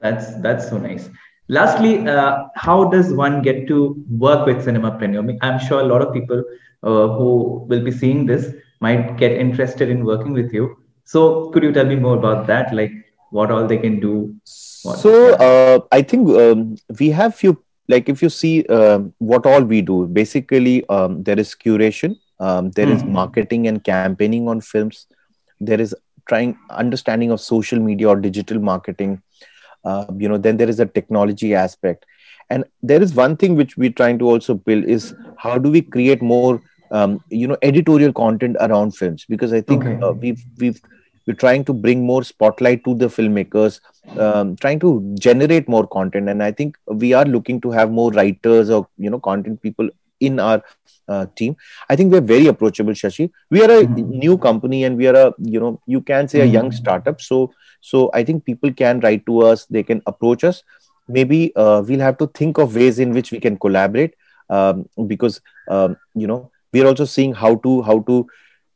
That's 0.00 0.34
that's 0.44 0.68
so 0.68 0.78
nice. 0.78 1.08
Lastly 1.48 2.06
uh, 2.08 2.48
how 2.54 2.84
does 2.84 3.12
one 3.12 3.42
get 3.42 3.66
to 3.68 3.78
work 4.26 4.46
with 4.46 4.62
Cinema 4.64 4.92
cinemapreneur 4.92 5.38
i'm 5.46 5.58
sure 5.68 5.80
a 5.80 5.88
lot 5.94 6.02
of 6.02 6.12
people 6.18 6.44
uh, 6.82 7.08
who 7.16 7.30
will 7.68 7.82
be 7.88 7.90
seeing 7.90 8.26
this 8.26 8.52
might 8.80 9.16
get 9.16 9.32
interested 9.32 9.88
in 9.88 10.04
working 10.04 10.32
with 10.32 10.52
you. 10.52 10.76
So 11.04 11.50
could 11.50 11.62
you 11.62 11.72
tell 11.72 11.86
me 11.86 11.96
more 11.96 12.16
about 12.16 12.46
that? 12.46 12.74
Like 12.74 12.92
what 13.30 13.50
all 13.50 13.66
they 13.66 13.78
can 13.78 14.00
do? 14.00 14.34
So 14.44 15.34
uh, 15.34 15.80
I 15.90 16.02
think 16.02 16.28
um, 16.30 16.76
we 16.98 17.10
have 17.10 17.34
few 17.34 17.62
like 17.88 18.08
if 18.08 18.22
you 18.22 18.28
see 18.28 18.64
um, 18.66 19.12
what 19.18 19.46
all 19.46 19.62
we 19.62 19.82
do, 19.82 20.06
basically 20.06 20.86
um, 20.88 21.22
there 21.22 21.38
is 21.38 21.54
curation, 21.54 22.16
um, 22.40 22.70
there 22.70 22.86
mm. 22.86 22.94
is 22.94 23.02
hmm. 23.02 23.12
marketing 23.12 23.66
and 23.66 23.82
campaigning 23.82 24.48
on 24.48 24.60
films, 24.60 25.06
there 25.60 25.80
is 25.80 25.94
trying 26.28 26.56
understanding 26.70 27.30
of 27.30 27.40
social 27.40 27.78
media 27.78 28.08
or 28.08 28.16
digital 28.16 28.58
marketing. 28.58 29.20
Uh, 29.84 30.06
you 30.16 30.28
know, 30.28 30.38
then 30.38 30.56
there 30.56 30.68
is 30.68 30.78
a 30.78 30.86
technology 30.86 31.54
aspect, 31.54 32.06
and 32.50 32.64
there 32.82 33.02
is 33.02 33.14
one 33.14 33.36
thing 33.36 33.56
which 33.56 33.76
we're 33.76 33.90
trying 33.90 34.18
to 34.18 34.28
also 34.28 34.54
build 34.54 34.84
is 34.84 35.14
how 35.36 35.58
do 35.58 35.70
we 35.70 35.82
create 35.82 36.22
more 36.22 36.62
um, 36.92 37.22
you 37.30 37.46
know 37.48 37.56
editorial 37.62 38.12
content 38.12 38.56
around 38.60 38.96
films 38.96 39.24
because 39.28 39.52
i 39.52 39.60
think 39.60 39.84
okay. 39.84 40.00
uh, 40.02 40.12
we've 40.12 40.44
we've 40.58 40.80
we're 41.26 41.40
trying 41.42 41.64
to 41.64 41.72
bring 41.72 42.04
more 42.04 42.22
spotlight 42.24 42.84
to 42.84 42.94
the 42.94 43.06
filmmakers 43.06 43.80
um, 44.18 44.56
trying 44.56 44.78
to 44.80 45.14
generate 45.18 45.68
more 45.68 45.86
content 45.86 46.28
and 46.28 46.42
i 46.42 46.52
think 46.52 46.76
we 46.86 47.12
are 47.12 47.24
looking 47.24 47.60
to 47.60 47.70
have 47.70 47.90
more 47.90 48.10
writers 48.12 48.70
or 48.70 48.86
you 48.98 49.10
know 49.10 49.20
content 49.20 49.60
people 49.62 49.88
in 50.20 50.38
our 50.38 50.62
uh, 51.08 51.26
team 51.36 51.56
i 51.88 51.96
think 51.96 52.12
we're 52.12 52.28
very 52.34 52.46
approachable 52.46 52.92
shashi 52.92 53.30
we 53.50 53.62
are 53.64 53.70
a 53.70 53.82
mm-hmm. 53.82 54.18
new 54.24 54.38
company 54.38 54.84
and 54.84 54.96
we 54.96 55.06
are 55.06 55.16
a 55.24 55.34
you 55.38 55.60
know 55.60 55.80
you 55.86 56.00
can 56.00 56.28
say 56.28 56.38
mm-hmm. 56.38 56.48
a 56.48 56.52
young 56.52 56.70
mm-hmm. 56.70 56.84
startup 56.84 57.20
so 57.20 57.52
so 57.80 58.10
i 58.14 58.22
think 58.22 58.44
people 58.44 58.72
can 58.72 59.00
write 59.00 59.24
to 59.26 59.40
us 59.40 59.66
they 59.66 59.82
can 59.82 60.02
approach 60.06 60.44
us 60.44 60.62
maybe 61.08 61.54
uh, 61.56 61.82
we'll 61.86 62.06
have 62.08 62.18
to 62.18 62.28
think 62.28 62.58
of 62.58 62.76
ways 62.76 62.98
in 62.98 63.12
which 63.12 63.32
we 63.32 63.40
can 63.40 63.58
collaborate 63.58 64.14
um, 64.50 64.88
because 65.06 65.40
um, 65.68 65.96
you 66.14 66.26
know 66.26 66.50
we 66.72 66.82
are 66.82 66.86
also 66.86 67.04
seeing 67.04 67.34
how 67.34 67.56
to 67.56 67.82
how 67.82 68.00
to 68.00 68.26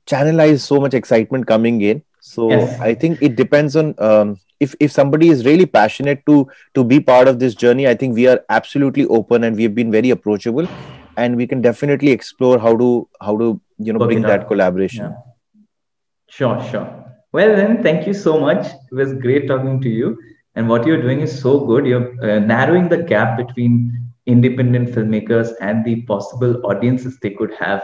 channelize 0.07 0.61
so 0.61 0.81
much 0.81 0.95
excitement 0.95 1.47
coming 1.47 1.81
in. 1.81 2.03
So 2.21 2.51
yes. 2.51 2.81
i 2.81 2.93
think 2.93 3.23
it 3.23 3.37
depends 3.37 3.77
on 3.77 3.95
um, 3.99 4.39
if 4.59 4.75
if 4.81 4.93
somebody 4.93 5.29
is 5.29 5.45
really 5.47 5.67
passionate 5.67 6.25
to 6.27 6.49
to 6.75 6.83
be 6.93 6.99
part 6.99 7.29
of 7.33 7.39
this 7.43 7.55
journey 7.55 7.87
i 7.91 7.95
think 8.01 8.17
we 8.21 8.27
are 8.33 8.41
absolutely 8.57 9.07
open 9.19 9.45
and 9.49 9.61
we've 9.63 9.77
been 9.77 9.93
very 9.93 10.11
approachable 10.15 10.69
and 11.17 11.37
we 11.37 11.47
can 11.47 11.61
definitely 11.61 12.11
explore 12.11 12.59
how 12.59 12.77
to 12.77 13.09
how 13.21 13.37
to 13.37 13.61
you 13.79 13.93
know 13.93 14.07
bring 14.07 14.23
that 14.23 14.47
collaboration. 14.49 15.05
Yeah. 15.05 15.17
sure 16.29 16.71
sure. 16.71 16.89
Well 17.33 17.55
then 17.57 17.83
thank 17.83 18.07
you 18.07 18.15
so 18.15 18.39
much. 18.41 18.67
It 18.67 18.95
was 18.95 19.15
great 19.15 19.47
talking 19.49 19.81
to 19.83 19.89
you. 19.89 20.19
And 20.55 20.69
what 20.69 20.87
you're 20.87 21.03
doing 21.03 21.21
is 21.21 21.39
so 21.39 21.61
good. 21.61 21.87
You're 21.87 22.13
uh, 22.25 22.39
narrowing 22.39 22.89
the 22.89 23.03
gap 23.03 23.37
between 23.37 24.06
independent 24.27 24.89
filmmakers 24.89 25.53
and 25.61 25.85
the 25.85 26.03
possible 26.03 26.61
audiences 26.67 27.19
they 27.21 27.31
could 27.31 27.55
have 27.55 27.83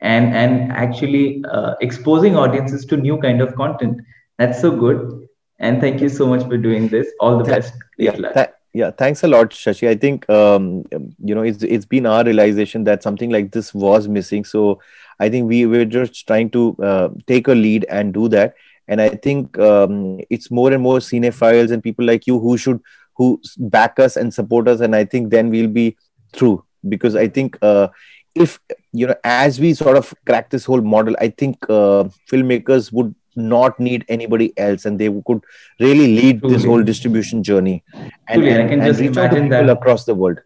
and 0.00 0.34
and 0.34 0.72
actually 0.72 1.44
uh, 1.50 1.74
exposing 1.80 2.36
audiences 2.36 2.84
to 2.86 2.96
new 2.96 3.18
kind 3.18 3.40
of 3.40 3.54
content 3.54 4.00
That's 4.38 4.60
so 4.60 4.70
good. 4.76 5.28
And 5.58 5.80
thank 5.80 6.00
you 6.00 6.08
so 6.08 6.26
much 6.26 6.44
for 6.48 6.56
doing 6.56 6.88
this. 6.88 7.10
All 7.20 7.38
the 7.38 7.44
best. 7.44 7.74
yeah, 7.98 8.12
th- 8.12 8.48
yeah. 8.72 8.90
Thanks 8.90 9.22
a 9.22 9.28
lot, 9.28 9.50
Shashi. 9.50 9.88
I 9.88 9.94
think 9.94 10.28
um, 10.28 10.84
you 11.22 11.34
know 11.34 11.42
it's 11.42 11.62
it's 11.62 11.84
been 11.84 12.06
our 12.06 12.24
realization 12.24 12.84
that 12.84 13.02
something 13.02 13.30
like 13.30 13.52
this 13.52 13.72
was 13.72 14.08
missing. 14.08 14.44
So 14.44 14.80
I 15.20 15.28
think 15.28 15.48
we 15.48 15.66
were 15.66 15.84
just 15.84 16.26
trying 16.26 16.50
to 16.50 16.76
uh, 16.82 17.08
take 17.26 17.46
a 17.46 17.54
lead 17.54 17.86
and 17.88 18.12
do 18.12 18.28
that. 18.30 18.54
And 18.88 19.00
I 19.00 19.10
think 19.10 19.58
um, 19.58 20.20
it's 20.28 20.50
more 20.50 20.72
and 20.72 20.82
more 20.82 20.98
cinephiles 20.98 21.70
and 21.70 21.82
people 21.82 22.04
like 22.04 22.26
you 22.26 22.40
who 22.40 22.58
should 22.58 22.80
who 23.22 23.40
back 23.76 23.98
us 24.08 24.16
and 24.16 24.34
support 24.34 24.68
us. 24.74 24.80
And 24.80 24.96
I 24.96 25.04
think 25.04 25.30
then 25.30 25.50
we'll 25.56 25.68
be 25.68 25.96
through 26.32 26.64
because 26.88 27.14
I 27.14 27.28
think 27.28 27.58
uh, 27.62 27.88
if 28.34 28.58
you 28.92 29.06
know 29.06 29.14
as 29.24 29.60
we 29.64 29.74
sort 29.74 29.96
of 29.96 30.14
crack 30.26 30.50
this 30.50 30.64
whole 30.64 30.80
model, 30.80 31.16
I 31.20 31.28
think 31.28 31.68
uh, 31.68 32.04
filmmakers 32.30 32.92
would 32.92 33.14
not 33.34 33.78
need 33.80 34.04
anybody 34.08 34.52
else 34.58 34.84
and 34.84 34.98
they 34.98 35.08
could 35.26 35.42
really 35.80 36.08
lead 36.16 36.40
Truly. 36.40 36.54
this 36.54 36.64
whole 36.64 36.82
distribution 36.82 37.42
journey 37.42 37.82
and, 37.94 38.12
Truly, 38.34 38.50
and, 38.50 38.62
I 38.62 38.68
can 38.68 38.80
and 38.80 38.88
just 38.88 39.00
reach 39.00 39.16
imagine 39.16 39.24
out 39.24 39.34
to 39.36 39.42
people 39.42 39.66
that. 39.68 39.78
across 39.78 40.04
the 40.04 40.14
world 40.14 40.40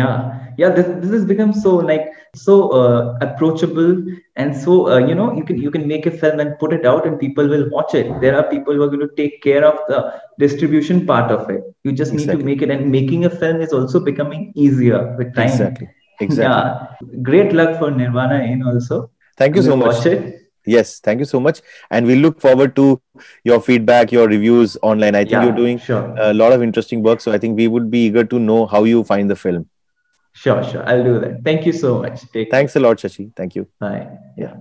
yeah 0.00 0.44
yeah 0.58 0.70
this, 0.76 0.86
this 1.02 1.10
has 1.16 1.24
become 1.24 1.52
so 1.52 1.70
like 1.90 2.06
so 2.34 2.54
uh, 2.80 3.18
approachable 3.26 3.92
and 4.36 4.56
so 4.56 4.88
uh, 4.92 4.98
you 4.98 5.14
know 5.14 5.32
you 5.38 5.44
can 5.48 5.58
you 5.64 5.70
can 5.70 5.86
make 5.86 6.06
a 6.06 6.10
film 6.10 6.40
and 6.40 6.58
put 6.58 6.72
it 6.72 6.84
out 6.92 7.06
and 7.06 7.18
people 7.24 7.48
will 7.54 7.68
watch 7.70 7.94
it 7.94 8.08
there 8.20 8.36
are 8.38 8.44
people 8.54 8.74
who 8.74 8.82
are 8.82 8.92
going 8.94 9.06
to 9.08 9.14
take 9.22 9.42
care 9.42 9.64
of 9.64 9.78
the 9.88 9.98
distribution 10.44 11.06
part 11.06 11.30
of 11.30 11.50
it 11.56 11.62
you 11.84 11.92
just 11.92 12.12
exactly. 12.12 12.34
need 12.34 12.40
to 12.40 12.46
make 12.50 12.62
it 12.62 12.70
and 12.70 12.90
making 12.90 13.24
a 13.24 13.30
film 13.42 13.60
is 13.60 13.72
also 13.72 14.00
becoming 14.00 14.52
easier 14.54 15.02
with 15.18 15.34
time 15.34 15.48
exactly 15.48 15.88
exactly 16.20 16.44
yeah 16.44 17.20
great 17.22 17.52
luck 17.52 17.78
for 17.78 17.90
Nirvana 17.90 18.40
Inn 18.44 18.62
also 18.62 19.10
thank 19.36 19.54
you 19.56 19.62
so 19.62 19.76
much 19.76 19.96
watch 19.96 20.06
it 20.06 20.40
Yes, 20.66 20.98
thank 21.00 21.18
you 21.18 21.26
so 21.26 21.38
much. 21.40 21.60
And 21.90 22.06
we 22.06 22.14
look 22.16 22.40
forward 22.40 22.74
to 22.76 23.00
your 23.44 23.60
feedback, 23.60 24.10
your 24.10 24.26
reviews 24.26 24.78
online. 24.80 25.14
I 25.14 25.24
think 25.24 25.32
yeah, 25.32 25.44
you're 25.44 25.56
doing 25.56 25.78
sure. 25.78 26.14
a 26.18 26.32
lot 26.32 26.52
of 26.52 26.62
interesting 26.62 27.02
work. 27.02 27.20
So 27.20 27.32
I 27.32 27.36
think 27.36 27.58
we 27.58 27.68
would 27.68 27.90
be 27.90 28.06
eager 28.06 28.24
to 28.24 28.38
know 28.38 28.64
how 28.64 28.84
you 28.84 29.04
find 29.04 29.28
the 29.28 29.36
film. 29.36 29.68
Sure, 30.34 30.62
sure. 30.64 30.86
I'll 30.88 31.04
do 31.04 31.20
that. 31.20 31.42
Thank 31.44 31.64
you 31.64 31.72
so 31.72 32.02
much. 32.02 32.30
Take 32.32 32.50
Thanks 32.50 32.74
a 32.76 32.80
lot, 32.80 32.98
Shashi. 32.98 33.34
Thank 33.36 33.54
you. 33.54 33.68
Bye. 33.78 34.08
Yeah. 34.36 34.54